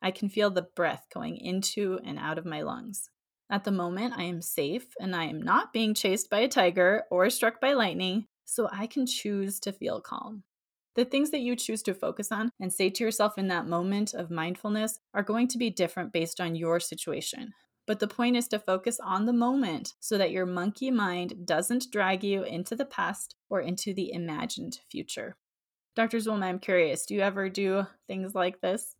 I 0.01 0.11
can 0.11 0.29
feel 0.29 0.49
the 0.49 0.67
breath 0.75 1.05
going 1.13 1.37
into 1.37 1.99
and 2.03 2.17
out 2.17 2.37
of 2.37 2.45
my 2.45 2.61
lungs. 2.61 3.09
At 3.49 3.63
the 3.63 3.71
moment, 3.71 4.13
I 4.17 4.23
am 4.23 4.41
safe 4.41 4.87
and 4.99 5.15
I 5.15 5.25
am 5.25 5.41
not 5.41 5.71
being 5.71 5.93
chased 5.93 6.29
by 6.29 6.39
a 6.39 6.47
tiger 6.47 7.03
or 7.11 7.29
struck 7.29 7.61
by 7.61 7.73
lightning, 7.73 8.25
so 8.43 8.67
I 8.71 8.87
can 8.87 9.05
choose 9.05 9.59
to 9.61 9.71
feel 9.71 10.01
calm. 10.01 10.43
The 10.95 11.05
things 11.05 11.29
that 11.31 11.41
you 11.41 11.55
choose 11.55 11.83
to 11.83 11.93
focus 11.93 12.31
on 12.31 12.49
and 12.59 12.73
say 12.73 12.89
to 12.89 13.03
yourself 13.03 13.37
in 13.37 13.49
that 13.49 13.67
moment 13.67 14.13
of 14.13 14.31
mindfulness 14.31 14.99
are 15.13 15.23
going 15.23 15.47
to 15.49 15.57
be 15.57 15.69
different 15.69 16.13
based 16.13 16.39
on 16.39 16.55
your 16.55 16.79
situation. 16.79 17.53
But 17.87 17.99
the 17.99 18.07
point 18.07 18.35
is 18.35 18.47
to 18.49 18.59
focus 18.59 18.99
on 18.99 19.25
the 19.25 19.33
moment 19.33 19.93
so 19.99 20.17
that 20.17 20.31
your 20.31 20.45
monkey 20.45 20.89
mind 20.89 21.45
doesn't 21.45 21.91
drag 21.91 22.23
you 22.23 22.43
into 22.43 22.75
the 22.75 22.85
past 22.85 23.35
or 23.49 23.61
into 23.61 23.93
the 23.93 24.11
imagined 24.11 24.79
future. 24.89 25.37
Dr. 25.95 26.17
Zulma, 26.17 26.45
I'm 26.45 26.59
curious, 26.59 27.05
do 27.05 27.13
you 27.13 27.21
ever 27.21 27.47
do 27.47 27.85
things 28.07 28.33
like 28.33 28.59
this? 28.61 28.95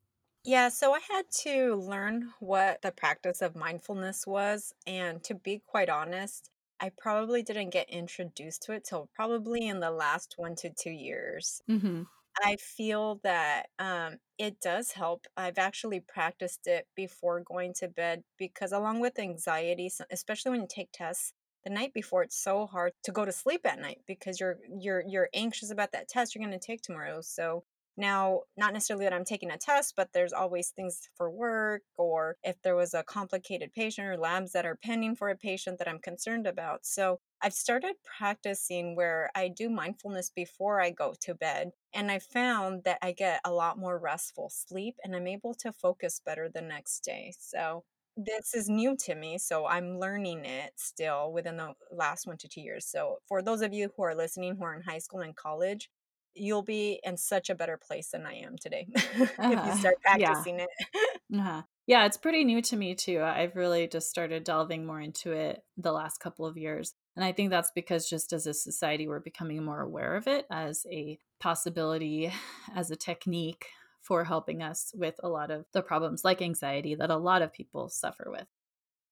Yeah, 0.46 0.70
so 0.70 0.94
I 0.94 1.00
had 1.12 1.26
to 1.42 1.76
learn 1.76 2.30
what 2.40 2.84
the 2.84 2.92
practice 2.92 3.42
of 3.42 3.56
mindfulness 3.56 4.28
was. 4.28 4.74
And 4.86 5.24
to 5.24 5.34
be 5.34 5.64
quite 5.66 5.90
honest, 5.90 6.52
I 6.80 6.92
probably 6.96 7.42
didn't 7.42 7.72
get 7.72 7.90
introduced 7.90 8.64
to 8.64 8.74
it 8.74 8.86
till 8.86 9.10
probably 9.16 9.68
in 9.68 9.80
the 9.80 9.92
last 9.92 10.36
one 10.38 10.56
to 10.58 10.70
two 10.70 10.92
years. 10.92 11.62
Mm-hmm. 11.70 12.04
I 12.44 12.58
feel 12.58 13.20
that 13.24 13.68
um, 13.80 14.18
it 14.38 14.60
does 14.60 14.92
help. 14.92 15.26
I've 15.38 15.58
actually 15.58 16.00
practiced 16.02 16.68
it 16.68 16.88
before 16.96 17.40
going 17.42 17.74
to 17.76 17.88
bed 17.88 18.24
because, 18.38 18.72
along 18.72 19.00
with 19.00 19.20
anxiety, 19.20 19.90
especially 20.12 20.52
when 20.52 20.62
you 20.62 20.68
take 20.70 20.90
tests 20.92 21.34
the 21.64 21.70
night 21.70 21.94
before, 21.94 22.24
it's 22.24 22.38
so 22.38 22.66
hard 22.68 22.92
to 23.04 23.12
go 23.12 23.26
to 23.26 23.32
sleep 23.32 23.66
at 23.66 23.80
night 23.80 24.02
because 24.06 24.40
you're 24.40 24.60
you're 24.80 25.04
you're 25.08 25.30
anxious 25.34 25.72
about 25.72 25.92
that 25.94 26.08
test 26.10 26.36
you're 26.36 26.46
going 26.46 26.58
to 26.58 26.66
take 26.66 26.82
tomorrow. 26.82 27.22
So 27.22 27.64
now, 27.98 28.42
not 28.58 28.74
necessarily 28.74 29.06
that 29.06 29.14
I'm 29.14 29.26
taking 29.26 29.52
a 29.52 29.58
test, 29.58 29.94
but 29.96 30.10
there's 30.14 30.34
always 30.34 30.70
things 30.70 31.10
for 31.16 31.30
work, 31.30 31.84
or 31.98 32.36
if 32.44 32.62
there 32.62 32.76
was 32.76 32.94
a 32.94 33.04
complicated 33.04 33.74
patient 33.74 34.08
or 34.08 34.18
labs 34.18 34.52
that 34.52 34.66
are 34.66 34.78
pending 34.84 35.16
for 35.16 35.30
a 35.30 35.36
patient 35.36 35.80
that 35.80 35.88
I'm 35.88 36.00
concerned 36.00 36.46
about. 36.46 36.86
So 36.86 37.20
I've 37.42 37.54
started 37.54 37.96
practicing 38.18 38.96
where 38.96 39.30
I 39.36 39.48
do 39.48 39.70
mindfulness 39.70 40.30
before 40.30 40.82
I 40.82 40.90
go 40.92 41.14
to 41.22 41.36
bed. 41.36 41.72
And 41.94 42.12
I 42.12 42.20
found 42.20 42.84
that 42.84 43.00
I 43.02 43.14
get 43.14 43.40
a 43.46 43.52
lot 43.52 43.78
more 43.78 43.98
restful 43.98 44.50
sleep 44.50 44.96
and 45.04 45.16
I'm 45.16 45.28
able 45.28 45.54
to 45.56 45.72
focus 45.72 46.22
better 46.26 46.50
the 46.50 46.62
next 46.62 47.02
day. 47.02 47.34
So 47.40 47.84
this 48.18 48.54
is 48.54 48.70
new 48.70 48.96
to 48.98 49.16
me. 49.16 49.38
So 49.38 49.66
I'm 49.66 50.00
learning 50.00 50.46
it 50.46 50.74
still 50.78 51.32
within 51.32 51.58
the 51.58 51.74
last 51.92 52.28
one 52.28 52.38
to 52.38 52.48
two 52.48 52.62
years. 52.62 52.86
So 52.86 53.18
for 53.28 53.42
those 53.42 53.62
of 53.62 53.74
you 53.74 53.90
who 53.96 54.04
are 54.04 54.16
listening 54.16 54.56
who 54.56 54.64
are 54.64 54.76
in 54.76 54.82
high 54.82 55.00
school 55.00 55.20
and 55.20 55.36
college, 55.36 55.90
you'll 56.36 56.64
be 56.64 57.00
in 57.04 57.18
such 57.18 57.50
a 57.50 57.56
better 57.56 57.78
place 57.78 58.10
than 58.12 58.26
I 58.26 58.36
am 58.36 58.58
today 58.58 58.88
if 59.50 59.64
you 59.64 59.72
Uh-huh. 59.72 59.74
start 59.74 59.96
Yeah. 60.12 60.46
practicing 60.46 60.60
it. 60.60 60.70
Uh-huh. 61.34 61.64
Yeah, 61.88 62.06
it's 62.06 62.18
pretty 62.18 62.44
new 62.44 62.62
to 62.64 62.76
me 62.78 62.96
too. 62.96 63.22
I've 63.22 63.56
really 63.56 63.88
just 63.88 64.10
started 64.10 64.44
delving 64.44 64.86
more 64.86 65.02
into 65.02 65.32
it 65.34 65.64
the 65.78 65.92
last 65.92 66.20
couple 66.20 66.46
of 66.46 66.58
years. 66.58 66.94
And 67.16 67.26
I 67.26 67.32
think 67.32 67.50
that's 67.50 67.72
because 67.72 68.10
just 68.10 68.34
as 68.34 68.48
a 68.48 68.54
society, 68.54 69.08
we're 69.08 69.20
becoming 69.20 69.64
more 69.64 69.82
aware 69.82 70.16
of 70.16 70.28
it 70.28 70.46
as 70.52 70.86
a 70.92 71.20
possibility, 71.40 72.32
as 72.76 72.92
a 72.92 72.96
technique 72.96 73.68
for 74.02 74.24
helping 74.24 74.62
us 74.64 74.94
with 74.96 75.16
a 75.24 75.30
lot 75.30 75.52
of 75.52 75.66
the 75.74 75.82
problems 75.82 76.24
like 76.24 76.42
anxiety 76.42 76.96
that 76.96 77.10
a 77.12 77.18
lot 77.18 77.42
of 77.42 77.54
people 77.54 77.90
suffer 77.90 78.28
with. 78.30 78.48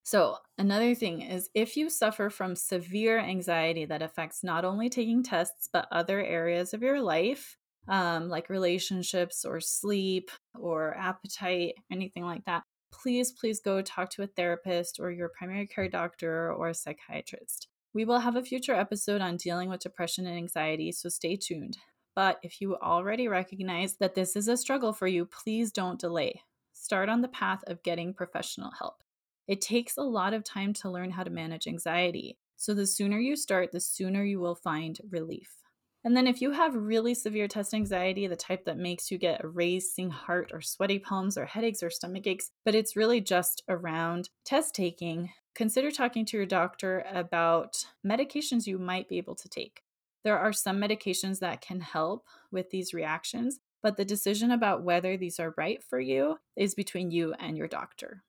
So, 0.06 0.38
another 0.58 0.96
thing 0.96 1.22
is 1.22 1.50
if 1.54 1.78
you 1.78 1.90
suffer 1.90 2.30
from 2.30 2.58
severe 2.58 3.20
anxiety 3.20 3.86
that 3.86 4.02
affects 4.02 4.44
not 4.44 4.66
only 4.66 4.90
taking 4.90 5.24
tests, 5.24 5.70
but 5.72 5.88
other 5.92 6.22
areas 6.22 6.74
of 6.74 6.82
your 6.82 7.02
life, 7.02 7.58
um, 7.88 8.28
like 8.28 8.50
relationships 8.50 9.46
or 9.46 9.62
sleep 9.62 10.30
or 10.60 10.94
appetite, 10.98 11.76
anything 11.90 12.24
like 12.24 12.44
that, 12.46 12.64
please, 12.92 13.32
please 13.32 13.62
go 13.62 13.82
talk 13.82 14.10
to 14.12 14.24
a 14.24 14.28
therapist 14.28 15.00
or 15.00 15.10
your 15.10 15.30
primary 15.38 15.68
care 15.68 15.88
doctor 15.90 16.52
or 16.52 16.70
a 16.70 16.74
psychiatrist. 16.74 17.70
We 17.94 18.04
will 18.04 18.20
have 18.20 18.36
a 18.36 18.44
future 18.44 18.76
episode 18.76 19.22
on 19.22 19.38
dealing 19.38 19.70
with 19.70 19.82
depression 19.82 20.26
and 20.26 20.36
anxiety, 20.36 20.92
so 20.92 21.10
stay 21.10 21.38
tuned. 21.38 21.78
But 22.16 22.40
if 22.44 22.60
you 22.60 22.76
already 22.76 23.28
recognize 23.28 23.96
that 23.98 24.16
this 24.16 24.36
is 24.36 24.48
a 24.48 24.58
struggle 24.58 24.94
for 24.94 25.08
you, 25.08 25.26
please 25.26 25.72
don't 25.72 26.00
delay. 26.00 26.42
Start 26.74 27.08
on 27.08 27.22
the 27.22 27.28
path 27.28 27.64
of 27.68 27.84
getting 27.84 28.14
professional 28.14 28.72
help. 28.78 29.03
It 29.48 29.62
takes 29.62 29.98
a 29.98 30.04
lot 30.04 30.34
of 30.34 30.44
time 30.44 30.74
to 30.74 30.90
learn 30.90 31.12
how 31.12 31.24
to 31.24 31.30
manage 31.30 31.68
anxiety. 31.68 32.38
So 32.56 32.74
the 32.74 32.88
sooner 32.88 33.20
you 33.20 33.36
start, 33.36 33.72
the 33.72 33.80
sooner 33.80 34.24
you 34.24 34.40
will 34.40 34.56
find 34.56 35.00
relief. 35.10 35.64
And 36.06 36.18
then 36.18 36.28
if 36.28 36.42
you 36.42 36.52
have 36.52 36.76
really 36.76 37.14
severe 37.14 37.48
test 37.48 37.74
anxiety, 37.74 38.28
the 38.28 38.36
type 38.36 38.66
that 38.66 38.78
makes 38.78 39.10
you 39.10 39.18
get 39.18 39.44
a 39.44 39.48
racing 39.48 40.10
heart 40.10 40.52
or 40.54 40.60
sweaty 40.60 41.00
palms 41.00 41.38
or 41.38 41.46
headaches 41.46 41.82
or 41.82 41.90
stomach 41.90 42.28
aches, 42.28 42.52
but 42.66 42.76
it's 42.76 42.98
really 42.98 43.22
just 43.22 43.64
around 43.70 44.30
test 44.44 44.76
taking, 44.76 45.32
consider 45.56 45.92
talking 45.92 46.26
to 46.26 46.38
your 46.38 46.46
doctor 46.46 47.06
about 47.14 47.86
medications 48.06 48.68
you 48.68 48.78
might 48.78 49.08
be 49.08 49.18
able 49.18 49.36
to 49.36 49.48
take. 49.48 49.82
There 50.26 50.40
are 50.40 50.54
some 50.54 50.80
medications 50.80 51.40
that 51.40 51.62
can 51.62 51.80
help 51.80 52.28
with 52.52 52.70
these 52.70 52.94
reactions, 52.94 53.60
but 53.82 53.96
the 53.98 54.06
decision 54.06 54.52
about 54.52 54.84
whether 54.84 55.16
these 55.16 55.40
are 55.40 55.54
right 55.58 55.82
for 55.84 56.00
you 56.00 56.38
is 56.56 56.76
between 56.76 57.12
you 57.12 57.34
and 57.40 57.58
your 57.58 57.68
doctor. 57.68 58.24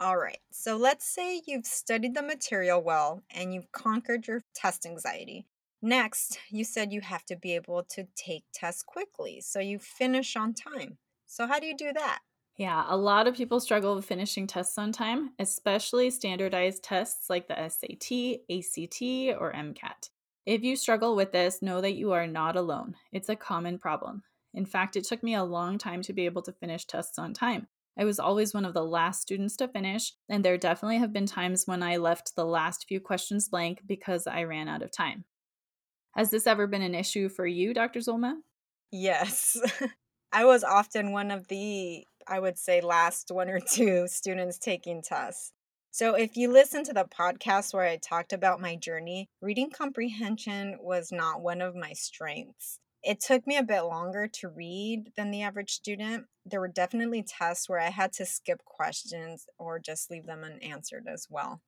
All 0.00 0.16
right. 0.16 0.40
So 0.50 0.76
let's 0.76 1.04
say 1.04 1.42
you've 1.46 1.66
studied 1.66 2.14
the 2.14 2.22
material 2.22 2.82
well 2.82 3.22
and 3.30 3.52
you've 3.52 3.70
conquered 3.70 4.26
your 4.26 4.42
test 4.54 4.86
anxiety. 4.86 5.46
Next, 5.82 6.38
you 6.48 6.64
said 6.64 6.92
you 6.92 7.02
have 7.02 7.24
to 7.26 7.36
be 7.36 7.54
able 7.54 7.84
to 7.84 8.08
take 8.16 8.44
tests 8.52 8.82
quickly 8.82 9.40
so 9.42 9.60
you 9.60 9.78
finish 9.78 10.36
on 10.36 10.54
time. 10.54 10.98
So, 11.26 11.46
how 11.46 11.60
do 11.60 11.66
you 11.66 11.76
do 11.76 11.92
that? 11.92 12.20
Yeah, 12.56 12.84
a 12.88 12.96
lot 12.96 13.26
of 13.26 13.36
people 13.36 13.60
struggle 13.60 13.94
with 13.94 14.04
finishing 14.04 14.46
tests 14.46 14.76
on 14.76 14.92
time, 14.92 15.32
especially 15.38 16.10
standardized 16.10 16.82
tests 16.82 17.30
like 17.30 17.48
the 17.48 17.58
SAT, 17.58 18.42
ACT, 18.50 19.02
or 19.38 19.52
MCAT. 19.52 20.10
If 20.46 20.62
you 20.62 20.76
struggle 20.76 21.14
with 21.16 21.32
this, 21.32 21.62
know 21.62 21.80
that 21.80 21.94
you 21.94 22.12
are 22.12 22.26
not 22.26 22.56
alone. 22.56 22.96
It's 23.12 23.28
a 23.28 23.36
common 23.36 23.78
problem. 23.78 24.24
In 24.52 24.66
fact, 24.66 24.96
it 24.96 25.04
took 25.04 25.22
me 25.22 25.34
a 25.34 25.44
long 25.44 25.78
time 25.78 26.02
to 26.02 26.12
be 26.12 26.26
able 26.26 26.42
to 26.42 26.52
finish 26.52 26.86
tests 26.86 27.18
on 27.18 27.32
time. 27.34 27.68
I 28.00 28.04
was 28.04 28.18
always 28.18 28.54
one 28.54 28.64
of 28.64 28.72
the 28.72 28.82
last 28.82 29.20
students 29.20 29.56
to 29.56 29.68
finish, 29.68 30.14
and 30.26 30.42
there 30.42 30.56
definitely 30.56 30.96
have 30.98 31.12
been 31.12 31.26
times 31.26 31.66
when 31.66 31.82
I 31.82 31.98
left 31.98 32.34
the 32.34 32.46
last 32.46 32.86
few 32.88 32.98
questions 32.98 33.50
blank 33.50 33.82
because 33.86 34.26
I 34.26 34.44
ran 34.44 34.68
out 34.68 34.80
of 34.80 34.90
time. 34.90 35.26
Has 36.12 36.30
this 36.30 36.46
ever 36.46 36.66
been 36.66 36.80
an 36.80 36.94
issue 36.94 37.28
for 37.28 37.46
you, 37.46 37.74
Dr. 37.74 38.00
Zulma? 38.00 38.36
Yes. 38.90 39.58
I 40.32 40.46
was 40.46 40.64
often 40.64 41.12
one 41.12 41.30
of 41.30 41.48
the, 41.48 42.06
I 42.26 42.40
would 42.40 42.56
say, 42.56 42.80
last 42.80 43.30
one 43.30 43.50
or 43.50 43.60
two 43.60 44.08
students 44.08 44.58
taking 44.58 45.02
tests. 45.02 45.52
So, 45.90 46.14
if 46.14 46.38
you 46.38 46.50
listen 46.50 46.84
to 46.84 46.94
the 46.94 47.04
podcast 47.04 47.74
where 47.74 47.84
I 47.84 47.98
talked 47.98 48.32
about 48.32 48.62
my 48.62 48.76
journey, 48.76 49.28
reading 49.42 49.68
comprehension 49.68 50.78
was 50.80 51.12
not 51.12 51.42
one 51.42 51.60
of 51.60 51.74
my 51.74 51.92
strengths. 51.92 52.78
It 53.02 53.20
took 53.20 53.46
me 53.46 53.56
a 53.56 53.62
bit 53.62 53.82
longer 53.82 54.28
to 54.28 54.48
read 54.48 55.12
than 55.16 55.30
the 55.30 55.42
average 55.42 55.72
student. 55.72 56.26
There 56.44 56.60
were 56.60 56.68
definitely 56.68 57.22
tests 57.22 57.68
where 57.68 57.80
I 57.80 57.90
had 57.90 58.12
to 58.14 58.26
skip 58.26 58.64
questions 58.64 59.46
or 59.58 59.78
just 59.78 60.10
leave 60.10 60.26
them 60.26 60.44
unanswered 60.44 61.06
as 61.08 61.26
well. 61.30 61.62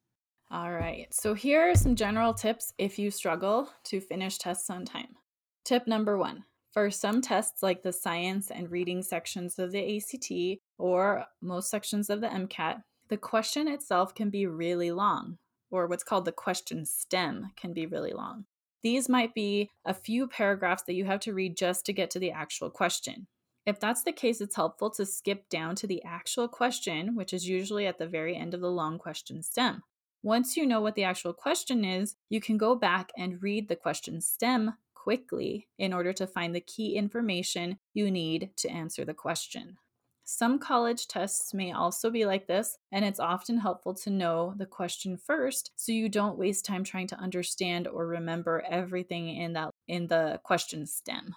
All 0.51 0.71
right, 0.71 1.07
so 1.11 1.33
here 1.33 1.71
are 1.71 1.75
some 1.75 1.97
general 1.97 2.35
tips 2.35 2.75
if 2.77 2.99
you 2.99 3.11
struggle 3.11 3.71
to 3.85 4.01
finish 4.01 4.37
tests 4.37 4.69
on 4.69 4.85
time. 4.85 5.17
Tip 5.65 5.87
number 5.87 6.19
one 6.19 6.45
for 6.73 6.91
some 6.91 7.21
tests, 7.21 7.63
like 7.63 7.83
the 7.83 7.93
science 7.93 8.51
and 8.51 8.71
reading 8.71 9.03
sections 9.03 9.59
of 9.59 9.73
the 9.73 9.97
ACT 9.97 10.61
or 10.79 11.27
most 11.41 11.71
sections 11.71 12.11
of 12.11 12.21
the 12.21 12.29
MCAT, 12.29 12.83
the 13.09 13.17
question 13.17 13.69
itself 13.69 14.15
can 14.15 14.31
be 14.31 14.47
really 14.47 14.91
long, 14.91 15.39
or 15.71 15.87
what's 15.87 16.05
called 16.05 16.25
the 16.25 16.33
question 16.33 16.85
stem 16.87 17.53
can 17.57 17.73
be 17.73 17.87
really 17.87 18.13
long. 18.13 18.47
These 18.83 19.09
might 19.09 19.35
be 19.35 19.71
a 19.85 19.95
few 19.95 20.27
paragraphs 20.27 20.83
that 20.85 20.95
you 20.95 21.05
have 21.05 21.21
to 21.21 21.35
read 21.35 21.57
just 21.57 21.87
to 21.87 21.93
get 21.93 22.11
to 22.11 22.19
the 22.19 22.33
actual 22.33 22.71
question. 22.71 23.27
If 23.65 23.79
that's 23.79 24.03
the 24.03 24.13
case, 24.13 24.41
it's 24.41 24.57
helpful 24.57 24.91
to 24.91 25.07
skip 25.07 25.49
down 25.49 25.77
to 25.77 25.87
the 25.87 26.03
actual 26.05 26.49
question, 26.49 27.15
which 27.15 27.33
is 27.33 27.49
usually 27.49 27.87
at 27.87 27.99
the 27.99 28.09
very 28.09 28.37
end 28.37 28.55
of 28.55 28.61
the 28.61 28.71
long 28.71 28.99
question 28.99 29.43
stem. 29.43 29.83
Once 30.25 30.57
you 30.57 30.67
know 30.67 30.81
what 30.81 30.95
the 30.95 31.05
actual 31.05 31.33
question 31.33 31.85
is, 31.85 32.17
you 32.29 32.41
can 32.41 32.57
go 32.57 32.75
back 32.75 33.11
and 33.17 33.43
read 33.43 33.69
the 33.69 33.77
question 33.77 34.21
stem 34.21 34.75
quickly 34.95 35.69
in 35.79 35.93
order 35.93 36.13
to 36.13 36.27
find 36.27 36.55
the 36.55 36.61
key 36.61 36.97
information 36.97 37.79
you 37.93 38.11
need 38.11 38.51
to 38.57 38.69
answer 38.69 39.05
the 39.05 39.15
question. 39.15 39.77
Some 40.25 40.59
college 40.59 41.09
tests 41.09 41.53
may 41.55 41.73
also 41.73 42.11
be 42.11 42.25
like 42.27 42.47
this, 42.47 42.79
and 42.91 43.05
it's 43.05 43.21
often 43.21 43.59
helpful 43.59 43.95
to 43.95 44.11
know 44.11 44.55
the 44.57 44.67
question 44.67 45.17
first 45.17 45.73
so 45.77 45.93
you 45.93 46.09
don't 46.09 46.39
waste 46.39 46.65
time 46.65 46.85
trying 46.85 47.09
to 47.09 47.17
understand 47.17 47.87
or 47.89 48.07
remember 48.07 48.63
everything 48.69 49.29
in 49.29 49.53
that 49.55 49.71
in 49.89 50.07
the 50.09 50.41
question 50.45 50.87
stem. 50.87 51.35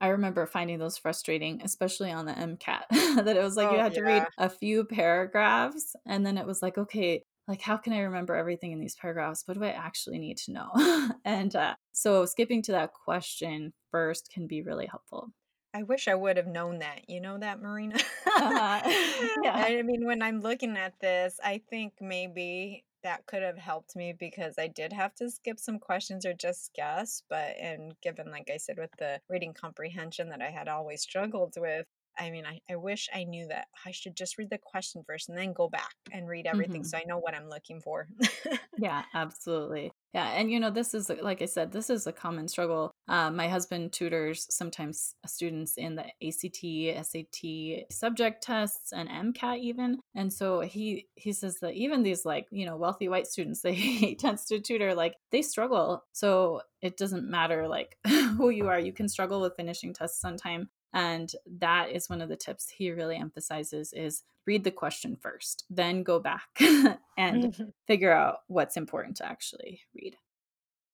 I 0.00 0.08
remember 0.08 0.46
finding 0.46 0.78
those 0.78 0.98
frustrating, 0.98 1.62
especially 1.62 2.10
on 2.10 2.26
the 2.26 2.36
MCAT, 2.36 2.86
that 3.24 3.36
it 3.36 3.42
was 3.42 3.56
like 3.56 3.70
you 3.70 3.78
Oh, 3.78 3.80
had 3.80 3.94
to 3.94 4.02
read 4.04 4.24
a 4.38 4.48
few 4.50 4.84
paragraphs 4.84 5.94
and 6.06 6.26
then 6.26 6.38
it 6.38 6.46
was 6.46 6.60
like, 6.62 6.76
okay, 6.78 7.22
like 7.48 7.60
how 7.62 7.76
can 7.76 7.92
I 7.92 8.00
remember 8.00 8.34
everything 8.34 8.72
in 8.72 8.80
these 8.80 8.96
paragraphs? 8.96 9.46
What 9.46 9.54
do 9.58 9.64
I 9.64 9.70
actually 9.70 10.18
need 10.18 10.38
to 10.38 10.52
know? 10.52 10.70
and 11.24 11.54
uh, 11.54 11.76
so 11.92 12.26
skipping 12.26 12.62
to 12.62 12.72
that 12.72 12.92
question 12.94 13.72
first 13.92 14.30
can 14.32 14.46
be 14.48 14.62
really 14.62 14.86
helpful. 14.86 15.32
I 15.74 15.82
wish 15.84 16.08
I 16.08 16.14
would 16.14 16.36
have 16.36 16.46
known 16.46 16.78
that. 16.80 17.08
You 17.08 17.20
know 17.20 17.38
that, 17.38 17.60
Marina? 17.60 17.96
Uh-huh. 18.26 18.80
yeah. 19.42 19.54
I 19.56 19.82
mean, 19.82 20.04
when 20.06 20.22
I'm 20.22 20.40
looking 20.40 20.76
at 20.76 20.98
this, 21.00 21.38
I 21.42 21.62
think 21.70 21.94
maybe 22.00 22.84
that 23.02 23.26
could 23.26 23.42
have 23.42 23.58
helped 23.58 23.96
me 23.96 24.12
because 24.18 24.54
I 24.58 24.68
did 24.68 24.92
have 24.92 25.14
to 25.16 25.30
skip 25.30 25.58
some 25.58 25.78
questions 25.78 26.24
or 26.26 26.34
just 26.34 26.72
guess. 26.74 27.22
But, 27.28 27.56
and 27.60 27.94
given, 28.02 28.30
like 28.30 28.50
I 28.52 28.58
said, 28.58 28.78
with 28.78 28.90
the 28.98 29.20
reading 29.28 29.54
comprehension 29.54 30.28
that 30.28 30.42
I 30.42 30.50
had 30.50 30.68
always 30.68 31.02
struggled 31.02 31.54
with, 31.56 31.86
I 32.18 32.30
mean, 32.30 32.44
I, 32.46 32.60
I 32.70 32.76
wish 32.76 33.08
I 33.14 33.24
knew 33.24 33.48
that 33.48 33.68
I 33.86 33.90
should 33.92 34.14
just 34.16 34.36
read 34.38 34.50
the 34.50 34.58
question 34.58 35.02
first 35.06 35.30
and 35.30 35.38
then 35.38 35.54
go 35.54 35.68
back 35.68 35.94
and 36.12 36.28
read 36.28 36.46
everything 36.46 36.82
Mhm. 36.82 36.86
so 36.86 36.98
I 36.98 37.04
know 37.04 37.18
what 37.18 37.34
I'm 37.34 37.48
looking 37.48 37.80
for. 37.80 38.06
Yeah, 38.76 39.04
absolutely. 39.14 39.92
Yeah, 40.14 40.28
and 40.32 40.50
you 40.50 40.60
know, 40.60 40.70
this 40.70 40.94
is 40.94 41.10
like 41.22 41.42
I 41.42 41.46
said, 41.46 41.72
this 41.72 41.90
is 41.90 42.06
a 42.06 42.12
common 42.12 42.48
struggle. 42.48 42.91
Uh, 43.08 43.30
my 43.30 43.48
husband 43.48 43.92
tutors 43.92 44.46
sometimes 44.50 45.16
students 45.26 45.76
in 45.76 45.96
the 45.96 46.04
ACT, 46.26 47.06
SAT 47.06 47.90
subject 47.90 48.42
tests, 48.42 48.92
and 48.92 49.08
MCAT 49.08 49.58
even, 49.58 49.98
and 50.14 50.32
so 50.32 50.60
he 50.60 51.08
he 51.16 51.32
says 51.32 51.58
that 51.60 51.74
even 51.74 52.02
these 52.02 52.24
like 52.24 52.46
you 52.50 52.64
know 52.64 52.76
wealthy 52.76 53.08
white 53.08 53.26
students 53.26 53.60
that 53.62 53.74
he 53.74 54.14
tends 54.14 54.44
to 54.46 54.60
tutor, 54.60 54.94
like 54.94 55.16
they 55.30 55.42
struggle. 55.42 56.04
So 56.12 56.62
it 56.80 56.96
doesn't 56.96 57.28
matter 57.28 57.68
like 57.68 57.98
who 58.06 58.50
you 58.50 58.68
are, 58.68 58.78
you 58.78 58.92
can 58.92 59.08
struggle 59.08 59.40
with 59.40 59.56
finishing 59.56 59.92
tests 59.92 60.24
on 60.24 60.36
time. 60.36 60.68
And 60.94 61.32
that 61.58 61.90
is 61.90 62.10
one 62.10 62.20
of 62.20 62.28
the 62.28 62.36
tips 62.36 62.68
he 62.68 62.90
really 62.90 63.16
emphasizes 63.16 63.92
is 63.94 64.24
read 64.46 64.64
the 64.64 64.70
question 64.70 65.16
first, 65.16 65.64
then 65.70 66.02
go 66.02 66.18
back 66.18 66.48
and 66.60 66.98
mm-hmm. 67.54 67.64
figure 67.86 68.12
out 68.12 68.38
what's 68.48 68.76
important 68.76 69.16
to 69.18 69.26
actually 69.26 69.80
read. 69.94 70.16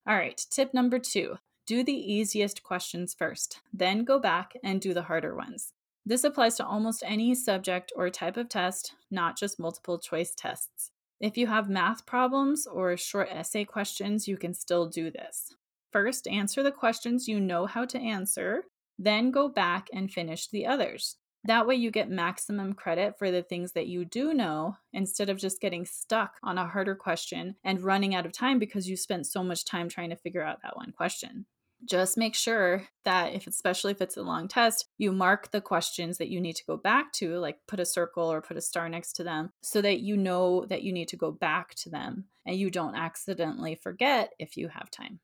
All 0.06 0.16
right, 0.16 0.40
tip 0.50 0.72
number 0.72 0.98
two 0.98 1.38
do 1.68 1.84
the 1.84 1.92
easiest 1.92 2.62
questions 2.62 3.12
first, 3.12 3.60
then 3.74 4.02
go 4.02 4.18
back 4.18 4.54
and 4.64 4.80
do 4.80 4.94
the 4.94 5.02
harder 5.02 5.36
ones. 5.36 5.74
This 6.06 6.24
applies 6.24 6.56
to 6.56 6.66
almost 6.66 7.02
any 7.04 7.34
subject 7.34 7.92
or 7.94 8.08
type 8.08 8.38
of 8.38 8.48
test, 8.48 8.94
not 9.10 9.36
just 9.36 9.60
multiple 9.60 9.98
choice 9.98 10.34
tests. 10.34 10.92
If 11.20 11.36
you 11.36 11.46
have 11.48 11.68
math 11.68 12.06
problems 12.06 12.66
or 12.66 12.96
short 12.96 13.28
essay 13.30 13.66
questions, 13.66 14.26
you 14.26 14.38
can 14.38 14.54
still 14.54 14.86
do 14.86 15.10
this. 15.10 15.54
First, 15.92 16.26
answer 16.26 16.62
the 16.62 16.72
questions 16.72 17.28
you 17.28 17.38
know 17.38 17.66
how 17.66 17.84
to 17.84 17.98
answer, 17.98 18.62
then 18.98 19.30
go 19.30 19.46
back 19.46 19.88
and 19.92 20.10
finish 20.10 20.48
the 20.48 20.66
others. 20.66 21.16
That 21.44 21.66
way, 21.66 21.74
you 21.74 21.90
get 21.90 22.08
maximum 22.08 22.72
credit 22.72 23.18
for 23.18 23.30
the 23.30 23.42
things 23.42 23.72
that 23.72 23.88
you 23.88 24.06
do 24.06 24.32
know 24.32 24.76
instead 24.94 25.28
of 25.28 25.36
just 25.36 25.60
getting 25.60 25.84
stuck 25.84 26.36
on 26.42 26.56
a 26.56 26.66
harder 26.66 26.94
question 26.94 27.56
and 27.62 27.82
running 27.82 28.14
out 28.14 28.24
of 28.24 28.32
time 28.32 28.58
because 28.58 28.88
you 28.88 28.96
spent 28.96 29.26
so 29.26 29.44
much 29.44 29.66
time 29.66 29.90
trying 29.90 30.08
to 30.08 30.16
figure 30.16 30.42
out 30.42 30.62
that 30.62 30.78
one 30.78 30.92
question. 30.92 31.44
Just 31.84 32.18
make 32.18 32.34
sure 32.34 32.88
that 33.04 33.34
if 33.34 33.46
especially 33.46 33.92
if 33.92 34.00
it's 34.00 34.16
a 34.16 34.22
long 34.22 34.48
test, 34.48 34.86
you 34.98 35.12
mark 35.12 35.50
the 35.50 35.60
questions 35.60 36.18
that 36.18 36.28
you 36.28 36.40
need 36.40 36.56
to 36.56 36.64
go 36.66 36.76
back 36.76 37.12
to, 37.14 37.38
like 37.38 37.58
put 37.66 37.80
a 37.80 37.86
circle 37.86 38.30
or 38.30 38.42
put 38.42 38.56
a 38.56 38.60
star 38.60 38.88
next 38.88 39.12
to 39.14 39.24
them 39.24 39.50
so 39.62 39.80
that 39.80 40.00
you 40.00 40.16
know 40.16 40.64
that 40.66 40.82
you 40.82 40.92
need 40.92 41.08
to 41.08 41.16
go 41.16 41.30
back 41.30 41.74
to 41.76 41.90
them 41.90 42.24
and 42.44 42.56
you 42.56 42.70
don't 42.70 42.96
accidentally 42.96 43.74
forget 43.74 44.32
if 44.38 44.56
you 44.56 44.68
have 44.68 44.90
time. 44.90 45.20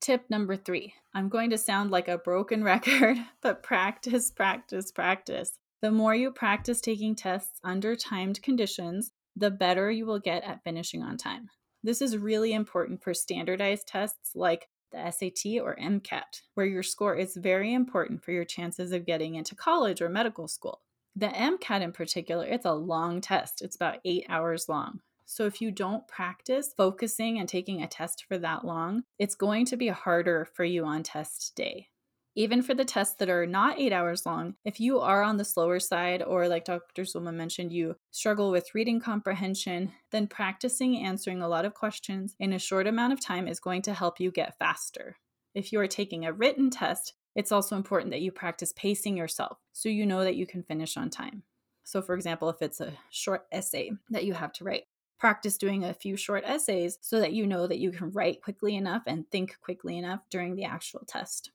Tip 0.00 0.30
number 0.30 0.56
three 0.56 0.94
I'm 1.12 1.28
going 1.28 1.50
to 1.50 1.58
sound 1.58 1.90
like 1.90 2.08
a 2.08 2.18
broken 2.18 2.64
record, 2.72 3.18
but 3.42 3.62
practice, 3.62 4.30
practice, 4.30 4.90
practice. 4.90 5.58
The 5.80 5.90
more 5.90 6.14
you 6.14 6.30
practice 6.32 6.80
taking 6.80 7.14
tests 7.14 7.60
under 7.62 7.94
timed 7.94 8.42
conditions, 8.42 9.12
the 9.36 9.50
better 9.50 9.90
you 9.90 10.06
will 10.06 10.18
get 10.18 10.42
at 10.42 10.64
finishing 10.64 11.02
on 11.02 11.16
time. 11.16 11.50
This 11.84 12.02
is 12.02 12.16
really 12.16 12.52
important 12.52 13.02
for 13.02 13.14
standardized 13.14 13.86
tests 13.86 14.32
like 14.34 14.68
the 14.90 15.10
SAT 15.10 15.60
or 15.62 15.76
MCAT, 15.76 16.42
where 16.54 16.66
your 16.66 16.82
score 16.82 17.14
is 17.14 17.36
very 17.36 17.72
important 17.72 18.22
for 18.22 18.32
your 18.32 18.44
chances 18.44 18.92
of 18.92 19.06
getting 19.06 19.34
into 19.34 19.54
college 19.54 20.00
or 20.00 20.08
medical 20.08 20.48
school. 20.48 20.82
The 21.16 21.28
MCAT 21.28 21.80
in 21.80 21.92
particular, 21.92 22.44
it's 22.44 22.64
a 22.64 22.72
long 22.72 23.20
test. 23.20 23.62
It's 23.62 23.76
about 23.76 23.98
eight 24.04 24.24
hours 24.28 24.68
long. 24.68 25.00
So 25.24 25.44
if 25.44 25.60
you 25.60 25.70
don't 25.70 26.08
practice 26.08 26.72
focusing 26.74 27.38
and 27.38 27.48
taking 27.48 27.82
a 27.82 27.86
test 27.86 28.24
for 28.26 28.38
that 28.38 28.64
long, 28.64 29.02
it's 29.18 29.34
going 29.34 29.66
to 29.66 29.76
be 29.76 29.88
harder 29.88 30.48
for 30.54 30.64
you 30.64 30.84
on 30.84 31.02
test 31.02 31.54
day. 31.54 31.88
Even 32.34 32.62
for 32.62 32.74
the 32.74 32.84
tests 32.84 33.16
that 33.16 33.28
are 33.28 33.46
not 33.46 33.80
eight 33.80 33.92
hours 33.92 34.24
long, 34.24 34.54
if 34.64 34.78
you 34.78 35.00
are 35.00 35.22
on 35.22 35.38
the 35.38 35.44
slower 35.44 35.80
side, 35.80 36.22
or 36.22 36.46
like 36.46 36.64
Dr. 36.64 37.02
Zulma 37.02 37.34
mentioned, 37.34 37.72
you 37.72 37.96
struggle 38.10 38.50
with 38.50 38.74
reading 38.74 39.00
comprehension, 39.00 39.92
then 40.12 40.28
practicing 40.28 40.98
answering 40.98 41.42
a 41.42 41.48
lot 41.48 41.64
of 41.64 41.74
questions 41.74 42.36
in 42.38 42.52
a 42.52 42.58
short 42.58 42.86
amount 42.86 43.12
of 43.12 43.20
time 43.20 43.48
is 43.48 43.58
going 43.58 43.82
to 43.82 43.94
help 43.94 44.20
you 44.20 44.30
get 44.30 44.58
faster. 44.58 45.16
If 45.54 45.72
you 45.72 45.80
are 45.80 45.88
taking 45.88 46.24
a 46.24 46.32
written 46.32 46.70
test, 46.70 47.14
it's 47.34 47.52
also 47.52 47.76
important 47.76 48.12
that 48.12 48.20
you 48.20 48.30
practice 48.30 48.72
pacing 48.72 49.16
yourself 49.16 49.58
so 49.72 49.88
you 49.88 50.06
know 50.06 50.22
that 50.22 50.36
you 50.36 50.46
can 50.46 50.62
finish 50.62 50.96
on 50.96 51.10
time. 51.10 51.42
So, 51.84 52.02
for 52.02 52.14
example, 52.14 52.50
if 52.50 52.60
it's 52.60 52.80
a 52.80 52.92
short 53.10 53.46
essay 53.50 53.90
that 54.10 54.24
you 54.24 54.34
have 54.34 54.52
to 54.54 54.64
write, 54.64 54.84
practice 55.18 55.56
doing 55.56 55.84
a 55.84 55.94
few 55.94 56.16
short 56.16 56.44
essays 56.46 56.98
so 57.00 57.18
that 57.20 57.32
you 57.32 57.46
know 57.46 57.66
that 57.66 57.78
you 57.78 57.90
can 57.90 58.10
write 58.12 58.42
quickly 58.42 58.76
enough 58.76 59.02
and 59.06 59.28
think 59.30 59.56
quickly 59.60 59.98
enough 59.98 60.20
during 60.30 60.54
the 60.54 60.64
actual 60.64 61.02
test. 61.06 61.50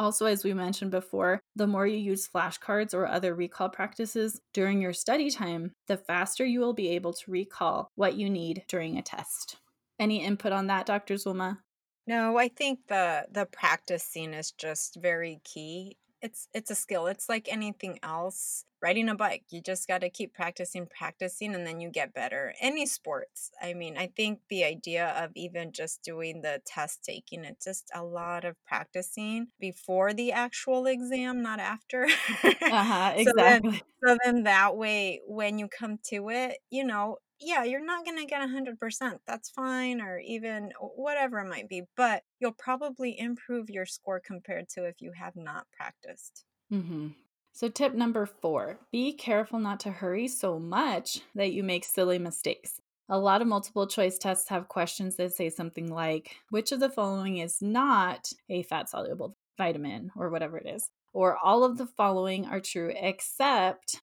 Also, 0.00 0.24
as 0.24 0.44
we 0.44 0.54
mentioned 0.54 0.90
before, 0.90 1.42
the 1.54 1.66
more 1.66 1.86
you 1.86 1.98
use 1.98 2.26
flashcards 2.26 2.94
or 2.94 3.06
other 3.06 3.34
recall 3.34 3.68
practices 3.68 4.40
during 4.54 4.80
your 4.80 4.94
study 4.94 5.30
time, 5.30 5.72
the 5.88 5.98
faster 5.98 6.42
you 6.42 6.58
will 6.58 6.72
be 6.72 6.88
able 6.88 7.12
to 7.12 7.30
recall 7.30 7.90
what 7.96 8.14
you 8.14 8.30
need 8.30 8.64
during 8.66 8.96
a 8.96 9.02
test. 9.02 9.58
Any 9.98 10.24
input 10.24 10.52
on 10.52 10.68
that, 10.68 10.86
Dr. 10.86 11.16
Zulma? 11.16 11.58
No, 12.06 12.38
I 12.38 12.48
think 12.48 12.78
the 12.88 13.26
the 13.30 13.44
practicing 13.44 14.32
is 14.32 14.52
just 14.52 14.96
very 14.96 15.42
key 15.44 15.98
it's 16.22 16.48
it's 16.54 16.70
a 16.70 16.74
skill. 16.74 17.06
It's 17.06 17.28
like 17.28 17.48
anything 17.50 17.98
else. 18.02 18.64
Riding 18.82 19.10
a 19.10 19.14
bike, 19.14 19.44
you 19.50 19.60
just 19.60 19.86
got 19.86 20.00
to 20.00 20.08
keep 20.08 20.32
practicing, 20.32 20.86
practicing, 20.86 21.54
and 21.54 21.66
then 21.66 21.80
you 21.80 21.90
get 21.90 22.14
better. 22.14 22.54
Any 22.60 22.86
sports. 22.86 23.50
I 23.62 23.74
mean, 23.74 23.98
I 23.98 24.06
think 24.06 24.40
the 24.48 24.64
idea 24.64 25.08
of 25.22 25.32
even 25.34 25.72
just 25.72 26.02
doing 26.02 26.40
the 26.40 26.62
test 26.64 27.04
taking, 27.04 27.44
it's 27.44 27.66
just 27.66 27.90
a 27.94 28.02
lot 28.02 28.46
of 28.46 28.56
practicing 28.66 29.48
before 29.60 30.14
the 30.14 30.32
actual 30.32 30.86
exam, 30.86 31.42
not 31.42 31.60
after. 31.60 32.04
uh-huh, 32.04 33.12
exactly. 33.16 33.24
so, 33.24 33.32
then, 33.36 33.80
so 34.02 34.16
then 34.24 34.42
that 34.44 34.76
way, 34.76 35.20
when 35.26 35.58
you 35.58 35.68
come 35.68 35.98
to 36.06 36.30
it, 36.30 36.56
you 36.70 36.84
know, 36.84 37.18
yeah, 37.40 37.64
you're 37.64 37.84
not 37.84 38.04
going 38.04 38.18
to 38.18 38.26
get 38.26 38.46
100%. 38.48 39.18
That's 39.26 39.50
fine, 39.50 40.00
or 40.00 40.18
even 40.18 40.70
whatever 40.78 41.38
it 41.38 41.48
might 41.48 41.68
be, 41.68 41.84
but 41.96 42.22
you'll 42.38 42.52
probably 42.52 43.18
improve 43.18 43.70
your 43.70 43.86
score 43.86 44.20
compared 44.20 44.68
to 44.70 44.84
if 44.84 45.00
you 45.00 45.12
have 45.12 45.36
not 45.36 45.66
practiced. 45.76 46.44
Mm-hmm. 46.72 47.08
So, 47.52 47.68
tip 47.68 47.94
number 47.94 48.26
four 48.26 48.78
be 48.92 49.12
careful 49.12 49.58
not 49.58 49.80
to 49.80 49.90
hurry 49.90 50.28
so 50.28 50.58
much 50.58 51.20
that 51.34 51.52
you 51.52 51.62
make 51.62 51.84
silly 51.84 52.18
mistakes. 52.18 52.80
A 53.08 53.18
lot 53.18 53.42
of 53.42 53.48
multiple 53.48 53.88
choice 53.88 54.18
tests 54.18 54.48
have 54.50 54.68
questions 54.68 55.16
that 55.16 55.32
say 55.32 55.50
something 55.50 55.92
like, 55.92 56.36
which 56.50 56.70
of 56.70 56.78
the 56.78 56.90
following 56.90 57.38
is 57.38 57.60
not 57.60 58.30
a 58.48 58.62
fat 58.62 58.88
soluble 58.88 59.36
vitamin, 59.58 60.10
or 60.16 60.30
whatever 60.30 60.58
it 60.58 60.68
is? 60.68 60.88
Or 61.12 61.36
all 61.36 61.64
of 61.64 61.76
the 61.76 61.86
following 61.86 62.46
are 62.46 62.60
true 62.60 62.92
except 62.94 64.00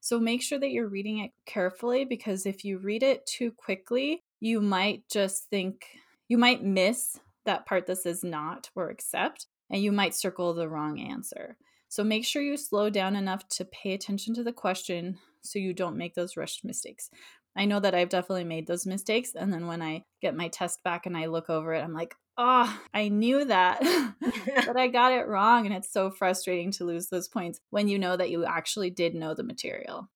so 0.00 0.18
make 0.18 0.42
sure 0.42 0.58
that 0.58 0.70
you're 0.70 0.88
reading 0.88 1.18
it 1.18 1.32
carefully 1.46 2.04
because 2.04 2.46
if 2.46 2.64
you 2.64 2.78
read 2.78 3.02
it 3.02 3.26
too 3.26 3.50
quickly, 3.52 4.22
you 4.40 4.60
might 4.60 5.02
just 5.10 5.50
think, 5.50 5.86
you 6.28 6.38
might 6.38 6.62
miss 6.62 7.18
that 7.44 7.66
part 7.66 7.86
that 7.86 7.96
says 7.96 8.22
not 8.22 8.70
or 8.74 8.90
accept, 8.90 9.46
and 9.70 9.82
you 9.82 9.92
might 9.92 10.14
circle 10.14 10.54
the 10.54 10.68
wrong 10.68 11.00
answer. 11.00 11.56
So 11.88 12.04
make 12.04 12.24
sure 12.24 12.42
you 12.42 12.56
slow 12.56 12.90
down 12.90 13.16
enough 13.16 13.48
to 13.50 13.64
pay 13.64 13.94
attention 13.94 14.34
to 14.34 14.44
the 14.44 14.52
question 14.52 15.18
so 15.40 15.58
you 15.58 15.72
don't 15.72 15.96
make 15.96 16.14
those 16.14 16.36
rushed 16.36 16.64
mistakes. 16.64 17.10
I 17.56 17.64
know 17.64 17.80
that 17.80 17.94
I've 17.94 18.10
definitely 18.10 18.44
made 18.44 18.66
those 18.66 18.86
mistakes. 18.86 19.34
And 19.34 19.52
then 19.52 19.66
when 19.66 19.82
I 19.82 20.04
get 20.20 20.36
my 20.36 20.48
test 20.48 20.82
back 20.84 21.06
and 21.06 21.16
I 21.16 21.26
look 21.26 21.50
over 21.50 21.72
it, 21.72 21.82
I'm 21.82 21.94
like, 21.94 22.14
oh, 22.38 22.80
I 22.94 23.08
knew 23.08 23.44
that, 23.44 23.80
but 24.66 24.76
I 24.76 24.88
got 24.88 25.12
it 25.12 25.26
wrong. 25.26 25.66
And 25.66 25.74
it's 25.74 25.92
so 25.92 26.10
frustrating 26.10 26.70
to 26.72 26.84
lose 26.84 27.08
those 27.08 27.28
points 27.28 27.60
when 27.70 27.88
you 27.88 27.98
know 27.98 28.16
that 28.16 28.30
you 28.30 28.44
actually 28.44 28.90
did 28.90 29.14
know 29.14 29.34
the 29.34 29.42
material. 29.42 30.08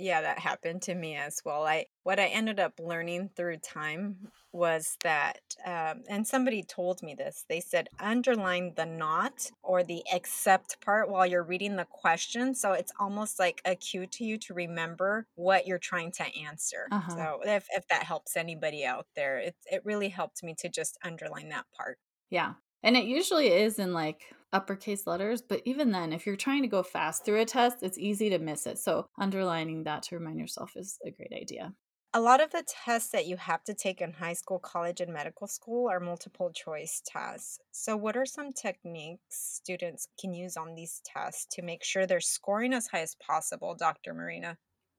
Yeah, 0.00 0.22
that 0.22 0.38
happened 0.38 0.80
to 0.82 0.94
me 0.94 1.14
as 1.14 1.42
well. 1.44 1.66
I 1.66 1.86
what 2.04 2.18
I 2.18 2.28
ended 2.28 2.58
up 2.58 2.80
learning 2.80 3.30
through 3.36 3.58
time 3.58 4.32
was 4.50 4.96
that, 5.04 5.40
um, 5.64 6.02
and 6.08 6.26
somebody 6.26 6.62
told 6.62 7.02
me 7.02 7.14
this. 7.14 7.44
They 7.48 7.60
said 7.60 7.88
underline 7.98 8.72
the 8.74 8.86
not 8.86 9.50
or 9.62 9.84
the 9.84 10.02
except 10.10 10.80
part 10.80 11.10
while 11.10 11.26
you're 11.26 11.42
reading 11.44 11.76
the 11.76 11.84
question, 11.84 12.54
so 12.54 12.72
it's 12.72 12.92
almost 12.98 13.38
like 13.38 13.60
a 13.66 13.76
cue 13.76 14.06
to 14.06 14.24
you 14.24 14.38
to 14.38 14.54
remember 14.54 15.26
what 15.34 15.66
you're 15.66 15.78
trying 15.78 16.12
to 16.12 16.24
answer. 16.34 16.88
Uh-huh. 16.90 17.14
So 17.14 17.40
if 17.44 17.66
if 17.70 17.86
that 17.88 18.04
helps 18.04 18.36
anybody 18.36 18.84
out 18.86 19.06
there, 19.14 19.38
it 19.38 19.56
it 19.70 19.84
really 19.84 20.08
helped 20.08 20.42
me 20.42 20.54
to 20.60 20.70
just 20.70 20.96
underline 21.04 21.50
that 21.50 21.66
part. 21.76 21.98
Yeah, 22.30 22.54
and 22.82 22.96
it 22.96 23.04
usually 23.04 23.48
is 23.48 23.78
in 23.78 23.92
like 23.92 24.34
uppercase 24.52 25.06
letters, 25.06 25.42
but 25.42 25.62
even 25.64 25.90
then, 25.90 26.12
if 26.12 26.26
you're 26.26 26.36
trying 26.36 26.62
to 26.62 26.68
go 26.68 26.82
fast 26.82 27.24
through 27.24 27.40
a 27.40 27.44
test, 27.44 27.78
it's 27.82 27.98
easy 27.98 28.30
to 28.30 28.38
miss 28.38 28.66
it. 28.66 28.78
So, 28.78 29.06
underlining 29.18 29.84
that 29.84 30.02
to 30.04 30.18
remind 30.18 30.38
yourself 30.38 30.72
is 30.76 30.98
a 31.04 31.10
great 31.10 31.32
idea. 31.32 31.74
A 32.12 32.20
lot 32.20 32.40
of 32.40 32.50
the 32.50 32.64
tests 32.66 33.10
that 33.10 33.26
you 33.26 33.36
have 33.36 33.62
to 33.64 33.74
take 33.74 34.00
in 34.00 34.12
high 34.12 34.32
school, 34.32 34.58
college, 34.58 35.00
and 35.00 35.12
medical 35.12 35.46
school 35.46 35.88
are 35.88 36.00
multiple 36.00 36.50
choice 36.52 37.00
tests. 37.06 37.60
So, 37.70 37.96
what 37.96 38.16
are 38.16 38.26
some 38.26 38.52
techniques 38.52 39.20
students 39.30 40.08
can 40.20 40.34
use 40.34 40.56
on 40.56 40.74
these 40.74 41.00
tests 41.04 41.46
to 41.52 41.62
make 41.62 41.84
sure 41.84 42.06
they're 42.06 42.20
scoring 42.20 42.72
as 42.72 42.88
high 42.88 43.02
as 43.02 43.14
possible, 43.24 43.76
Dr. 43.76 44.12
Marina? 44.12 44.58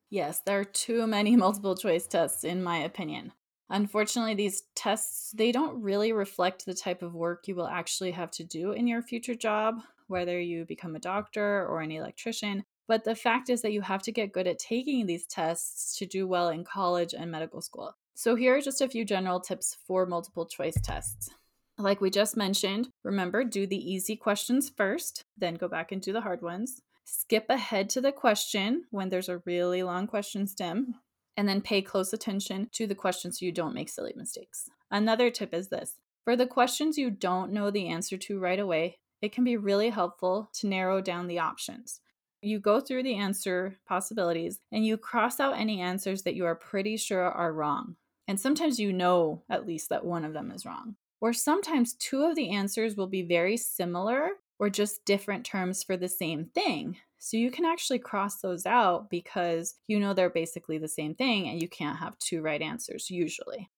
Yes, 0.10 0.42
there 0.46 0.60
are 0.60 0.66
too 0.66 1.06
many 1.06 1.36
multiple 1.38 1.76
choice 1.76 2.08
tests, 2.08 2.46
in 2.46 2.64
my 2.64 2.78
opinion. 2.78 3.34
Unfortunately, 3.72 4.36
these 4.36 4.64
tests 4.76 5.32
they 5.32 5.52
don't 5.54 5.82
really 5.82 6.12
reflect 6.12 6.66
the 6.66 6.74
type 6.74 7.02
of 7.02 7.16
work 7.16 7.48
you 7.48 7.56
will 7.56 7.68
actually 7.68 8.12
have 8.12 8.30
to 8.32 8.44
do 8.44 8.74
in 8.74 8.86
your 8.86 9.02
future 9.02 9.34
job, 9.34 9.80
whether 10.08 10.40
you 10.40 10.66
become 10.66 10.94
a 10.96 11.00
doctor 11.00 11.66
or 11.66 11.80
an 11.80 11.90
electrician. 11.90 12.66
But 12.90 13.06
the 13.06 13.16
fact 13.16 13.50
is 13.50 13.62
that 13.62 13.72
you 13.72 13.80
have 13.80 14.04
to 14.04 14.12
get 14.12 14.34
good 14.34 14.46
at 14.46 14.60
taking 14.60 15.06
these 15.06 15.26
tests 15.26 15.98
to 15.98 16.06
do 16.06 16.28
well 16.28 16.50
in 16.50 16.66
college 16.66 17.14
and 17.14 17.32
medical 17.32 17.62
school. 17.62 17.96
So, 18.14 18.36
here 18.36 18.58
are 18.58 18.62
just 18.62 18.82
a 18.82 18.90
few 18.90 19.06
general 19.06 19.40
tips 19.40 19.78
for 19.88 20.06
multiple 20.06 20.46
choice 20.46 20.78
tests. 20.84 21.30
Like 21.78 22.02
we 22.02 22.10
just 22.10 22.36
mentioned, 22.36 22.90
remember 23.04 23.46
do 23.46 23.66
the 23.66 23.92
easy 23.92 24.18
questions 24.18 24.70
first, 24.70 25.24
then 25.38 25.56
go 25.56 25.70
back 25.70 25.94
and 25.94 26.02
do 26.02 26.12
the 26.12 26.22
hard 26.22 26.42
ones. 26.42 26.82
Skip 27.06 27.46
ahead 27.50 27.90
to 27.92 28.02
the 28.02 28.12
question 28.12 28.84
when 28.92 29.08
there's 29.08 29.30
a 29.30 29.42
really 29.46 29.82
long 29.82 30.08
question 30.08 30.46
stem, 30.46 30.96
and 31.38 31.48
then 31.48 31.62
pay 31.62 31.82
close 31.82 32.14
attention 32.14 32.70
to 32.74 32.86
the 32.86 32.96
questions 32.96 33.40
so 33.40 33.46
you 33.46 33.52
don't 33.52 33.74
make 33.74 33.90
silly 33.90 34.14
mistakes. 34.16 34.70
Another 34.90 35.30
tip 35.30 35.54
is 35.54 35.70
this 35.70 35.96
for 36.24 36.36
the 36.36 36.46
questions 36.46 36.98
you 36.98 37.10
don't 37.10 37.52
know 37.52 37.72
the 37.72 37.88
answer 37.88 38.18
to 38.18 38.40
right 38.40 38.60
away, 38.60 39.00
it 39.22 39.32
can 39.32 39.44
be 39.44 39.58
really 39.58 39.90
helpful 39.90 40.50
to 40.54 40.68
narrow 40.68 41.02
down 41.02 41.28
the 41.28 41.40
options. 41.40 42.00
You 42.42 42.60
go 42.60 42.80
through 42.80 43.04
the 43.04 43.16
answer 43.16 43.78
possibilities 43.88 44.60
and 44.72 44.86
you 44.86 44.98
cross 44.98 45.40
out 45.40 45.58
any 45.58 45.80
answers 45.80 46.24
that 46.24 46.36
you 46.36 46.46
are 46.46 46.56
pretty 46.56 46.98
sure 46.98 47.24
are 47.24 47.54
wrong. 47.54 47.96
And 48.28 48.40
sometimes 48.40 48.80
you 48.80 48.94
know 48.94 49.44
at 49.50 49.68
least 49.68 49.90
that 49.90 50.06
one 50.06 50.26
of 50.26 50.34
them 50.34 50.52
is 50.52 50.66
wrong. 50.66 50.96
Or 51.20 51.34
sometimes 51.34 51.94
two 51.94 52.24
of 52.24 52.36
the 52.36 52.50
answers 52.50 52.96
will 52.96 53.08
be 53.08 53.22
very 53.22 53.58
similar 53.58 54.30
or 54.58 54.70
just 54.70 55.06
different 55.06 55.46
terms 55.46 55.84
for 55.84 55.98
the 55.98 56.10
same 56.10 56.46
thing. 56.46 56.98
So 57.24 57.38
you 57.38 57.52
can 57.52 57.66
actually 57.66 58.00
cross 58.00 58.38
those 58.38 58.66
out 58.66 59.12
because 59.12 59.76
you 59.86 60.00
know 60.00 60.16
they're 60.16 60.32
basically 60.32 60.80
the 60.80 60.88
same 60.88 61.14
thing 61.14 61.48
and 61.48 61.62
you 61.62 61.70
can't 61.70 62.00
have 62.00 62.18
two 62.18 62.42
right 62.42 62.60
answers 62.60 63.12
usually. 63.12 63.70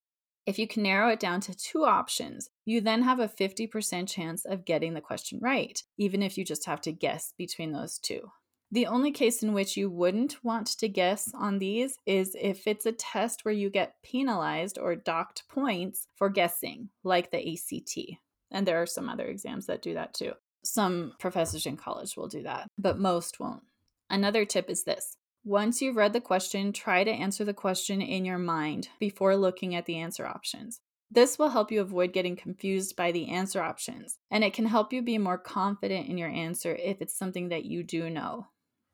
If 0.46 0.58
you 0.58 0.66
can 0.66 0.84
narrow 0.84 1.10
it 1.10 1.20
down 1.20 1.42
to 1.42 1.54
two 1.54 1.84
options, 1.84 2.50
you 2.64 2.80
then 2.80 3.02
have 3.02 3.20
a 3.20 3.28
50% 3.28 4.08
chance 4.08 4.46
of 4.46 4.64
getting 4.64 4.94
the 4.94 5.02
question 5.02 5.40
right, 5.42 5.84
even 5.98 6.24
if 6.24 6.38
you 6.38 6.46
just 6.46 6.66
have 6.68 6.80
to 6.82 6.94
guess 6.94 7.34
between 7.38 7.74
those 7.74 8.00
two. 8.00 8.32
The 8.72 8.88
only 8.88 9.12
case 9.12 9.44
in 9.44 9.52
which 9.52 9.76
you 9.76 9.90
wouldn't 9.90 10.42
want 10.42 10.68
to 10.68 10.88
guess 10.88 11.30
on 11.36 11.60
these 11.60 11.98
is 12.06 12.38
if 12.40 12.66
it's 12.66 12.86
a 12.86 12.94
test 12.94 13.44
where 13.44 13.54
you 13.54 13.70
get 13.70 14.02
penalized 14.04 14.78
or 14.78 14.96
docked 14.96 15.44
points 15.50 16.08
for 16.16 16.30
guessing, 16.30 16.90
like 17.04 17.30
the 17.30 17.40
ACT. 17.40 18.20
And 18.52 18.66
there 18.66 18.82
are 18.82 18.86
some 18.86 19.10
other 19.10 19.26
exams 19.26 19.66
that 19.66 19.82
do 19.82 19.96
that 19.96 20.14
too. 20.14 20.32
Some 20.64 21.14
professors 21.20 21.66
in 21.66 21.78
college 21.78 22.16
will 22.16 22.28
do 22.28 22.44
that, 22.44 22.68
but 22.78 22.98
most 22.98 23.40
won't. 23.40 23.64
Another 24.10 24.46
tip 24.46 24.70
is 24.70 24.84
this 24.84 25.18
once 25.46 25.82
you've 25.82 25.98
read 25.98 26.14
the 26.14 26.22
question, 26.22 26.72
try 26.72 27.04
to 27.04 27.12
answer 27.12 27.44
the 27.44 27.54
question 27.54 28.02
in 28.02 28.24
your 28.24 28.38
mind 28.38 28.88
before 28.98 29.36
looking 29.36 29.76
at 29.76 29.86
the 29.86 29.98
answer 29.98 30.26
options. 30.26 30.80
This 31.12 31.38
will 31.38 31.50
help 31.50 31.72
you 31.72 31.82
avoid 31.82 32.14
getting 32.14 32.38
confused 32.38 32.96
by 32.96 33.12
the 33.12 33.30
answer 33.30 33.62
options, 33.62 34.18
and 34.32 34.44
it 34.44 34.54
can 34.54 34.66
help 34.66 34.94
you 34.94 35.02
be 35.02 35.18
more 35.18 35.38
confident 35.38 36.08
in 36.08 36.18
your 36.18 36.30
answer 36.30 36.74
if 36.76 37.02
it's 37.02 37.18
something 37.18 37.50
that 37.50 37.66
you 37.66 37.84
do 37.84 38.10
know. 38.10 38.48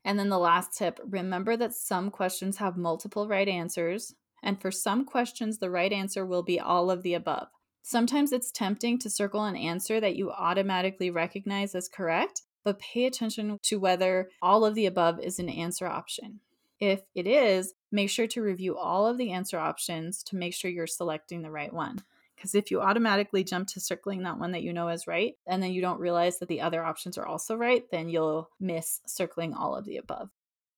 And 0.04 0.18
then 0.18 0.28
the 0.28 0.38
last 0.38 0.76
tip 0.76 0.98
remember 1.06 1.56
that 1.56 1.72
some 1.72 2.10
questions 2.10 2.56
have 2.56 2.76
multiple 2.76 3.28
right 3.28 3.48
answers, 3.48 4.14
and 4.42 4.60
for 4.60 4.70
some 4.70 5.04
questions, 5.04 5.58
the 5.58 5.70
right 5.70 5.92
answer 5.92 6.26
will 6.26 6.42
be 6.42 6.58
all 6.58 6.90
of 6.90 7.02
the 7.02 7.14
above. 7.14 7.48
Sometimes 7.82 8.32
it's 8.32 8.50
tempting 8.50 8.98
to 8.98 9.10
circle 9.10 9.44
an 9.44 9.56
answer 9.56 10.00
that 10.00 10.16
you 10.16 10.30
automatically 10.30 11.10
recognize 11.10 11.74
as 11.74 11.88
correct, 11.88 12.42
but 12.64 12.78
pay 12.78 13.06
attention 13.06 13.58
to 13.62 13.78
whether 13.78 14.30
all 14.42 14.64
of 14.64 14.74
the 14.74 14.86
above 14.86 15.20
is 15.20 15.38
an 15.38 15.48
answer 15.48 15.86
option. 15.86 16.40
If 16.78 17.02
it 17.14 17.26
is, 17.26 17.74
make 17.92 18.10
sure 18.10 18.26
to 18.28 18.42
review 18.42 18.76
all 18.76 19.06
of 19.06 19.18
the 19.18 19.32
answer 19.32 19.58
options 19.58 20.22
to 20.24 20.36
make 20.36 20.54
sure 20.54 20.70
you're 20.70 20.86
selecting 20.86 21.42
the 21.42 21.50
right 21.50 21.72
one. 21.72 22.02
Because 22.34 22.54
if 22.54 22.70
you 22.70 22.80
automatically 22.80 23.44
jump 23.44 23.68
to 23.68 23.80
circling 23.80 24.22
that 24.22 24.38
one 24.38 24.52
that 24.52 24.62
you 24.62 24.72
know 24.72 24.88
is 24.88 25.06
right, 25.06 25.34
and 25.46 25.62
then 25.62 25.72
you 25.72 25.82
don't 25.82 26.00
realize 26.00 26.38
that 26.38 26.48
the 26.48 26.62
other 26.62 26.82
options 26.82 27.18
are 27.18 27.26
also 27.26 27.54
right, 27.54 27.84
then 27.90 28.08
you'll 28.08 28.48
miss 28.58 29.02
circling 29.06 29.52
all 29.52 29.74
of 29.74 29.84
the 29.84 29.98
above. 29.98 30.30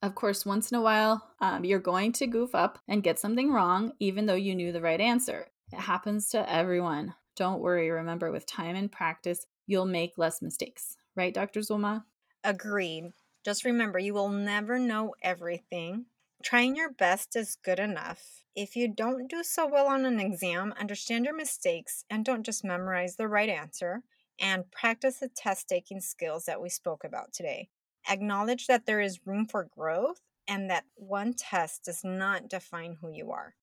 Of 0.02 0.16
course, 0.16 0.44
once 0.44 0.72
in 0.72 0.78
a 0.78 0.82
while, 0.82 1.22
um, 1.40 1.64
you're 1.64 1.78
going 1.78 2.10
to 2.14 2.26
goof 2.26 2.56
up 2.56 2.80
and 2.88 3.04
get 3.04 3.20
something 3.20 3.52
wrong, 3.52 3.92
even 4.00 4.26
though 4.26 4.34
you 4.34 4.56
knew 4.56 4.72
the 4.72 4.80
right 4.80 5.00
answer. 5.00 5.46
It 5.72 5.80
happens 5.80 6.28
to 6.30 6.52
everyone. 6.52 7.14
Don't 7.36 7.60
worry. 7.60 7.90
Remember, 7.90 8.30
with 8.30 8.46
time 8.46 8.76
and 8.76 8.92
practice, 8.92 9.46
you'll 9.66 9.86
make 9.86 10.18
less 10.18 10.42
mistakes. 10.42 10.96
Right, 11.16 11.32
Dr. 11.32 11.60
Zulma? 11.60 12.04
Agreed. 12.44 13.12
Just 13.44 13.64
remember, 13.64 13.98
you 13.98 14.14
will 14.14 14.28
never 14.28 14.78
know 14.78 15.14
everything. 15.22 16.06
Trying 16.42 16.76
your 16.76 16.92
best 16.92 17.36
is 17.36 17.56
good 17.64 17.78
enough. 17.78 18.42
If 18.54 18.76
you 18.76 18.86
don't 18.86 19.28
do 19.28 19.42
so 19.42 19.66
well 19.66 19.86
on 19.86 20.04
an 20.04 20.20
exam, 20.20 20.74
understand 20.78 21.24
your 21.24 21.34
mistakes 21.34 22.04
and 22.10 22.24
don't 22.24 22.44
just 22.44 22.64
memorize 22.64 23.16
the 23.16 23.28
right 23.28 23.48
answer, 23.48 24.02
and 24.38 24.70
practice 24.70 25.18
the 25.18 25.28
test 25.28 25.68
taking 25.68 26.00
skills 26.00 26.44
that 26.44 26.60
we 26.60 26.68
spoke 26.68 27.04
about 27.04 27.32
today. 27.32 27.68
Acknowledge 28.10 28.66
that 28.66 28.86
there 28.86 29.00
is 29.00 29.26
room 29.26 29.46
for 29.46 29.68
growth 29.76 30.20
and 30.48 30.68
that 30.68 30.84
one 30.96 31.32
test 31.32 31.84
does 31.84 32.02
not 32.04 32.48
define 32.48 32.96
who 33.00 33.10
you 33.10 33.30
are. 33.30 33.54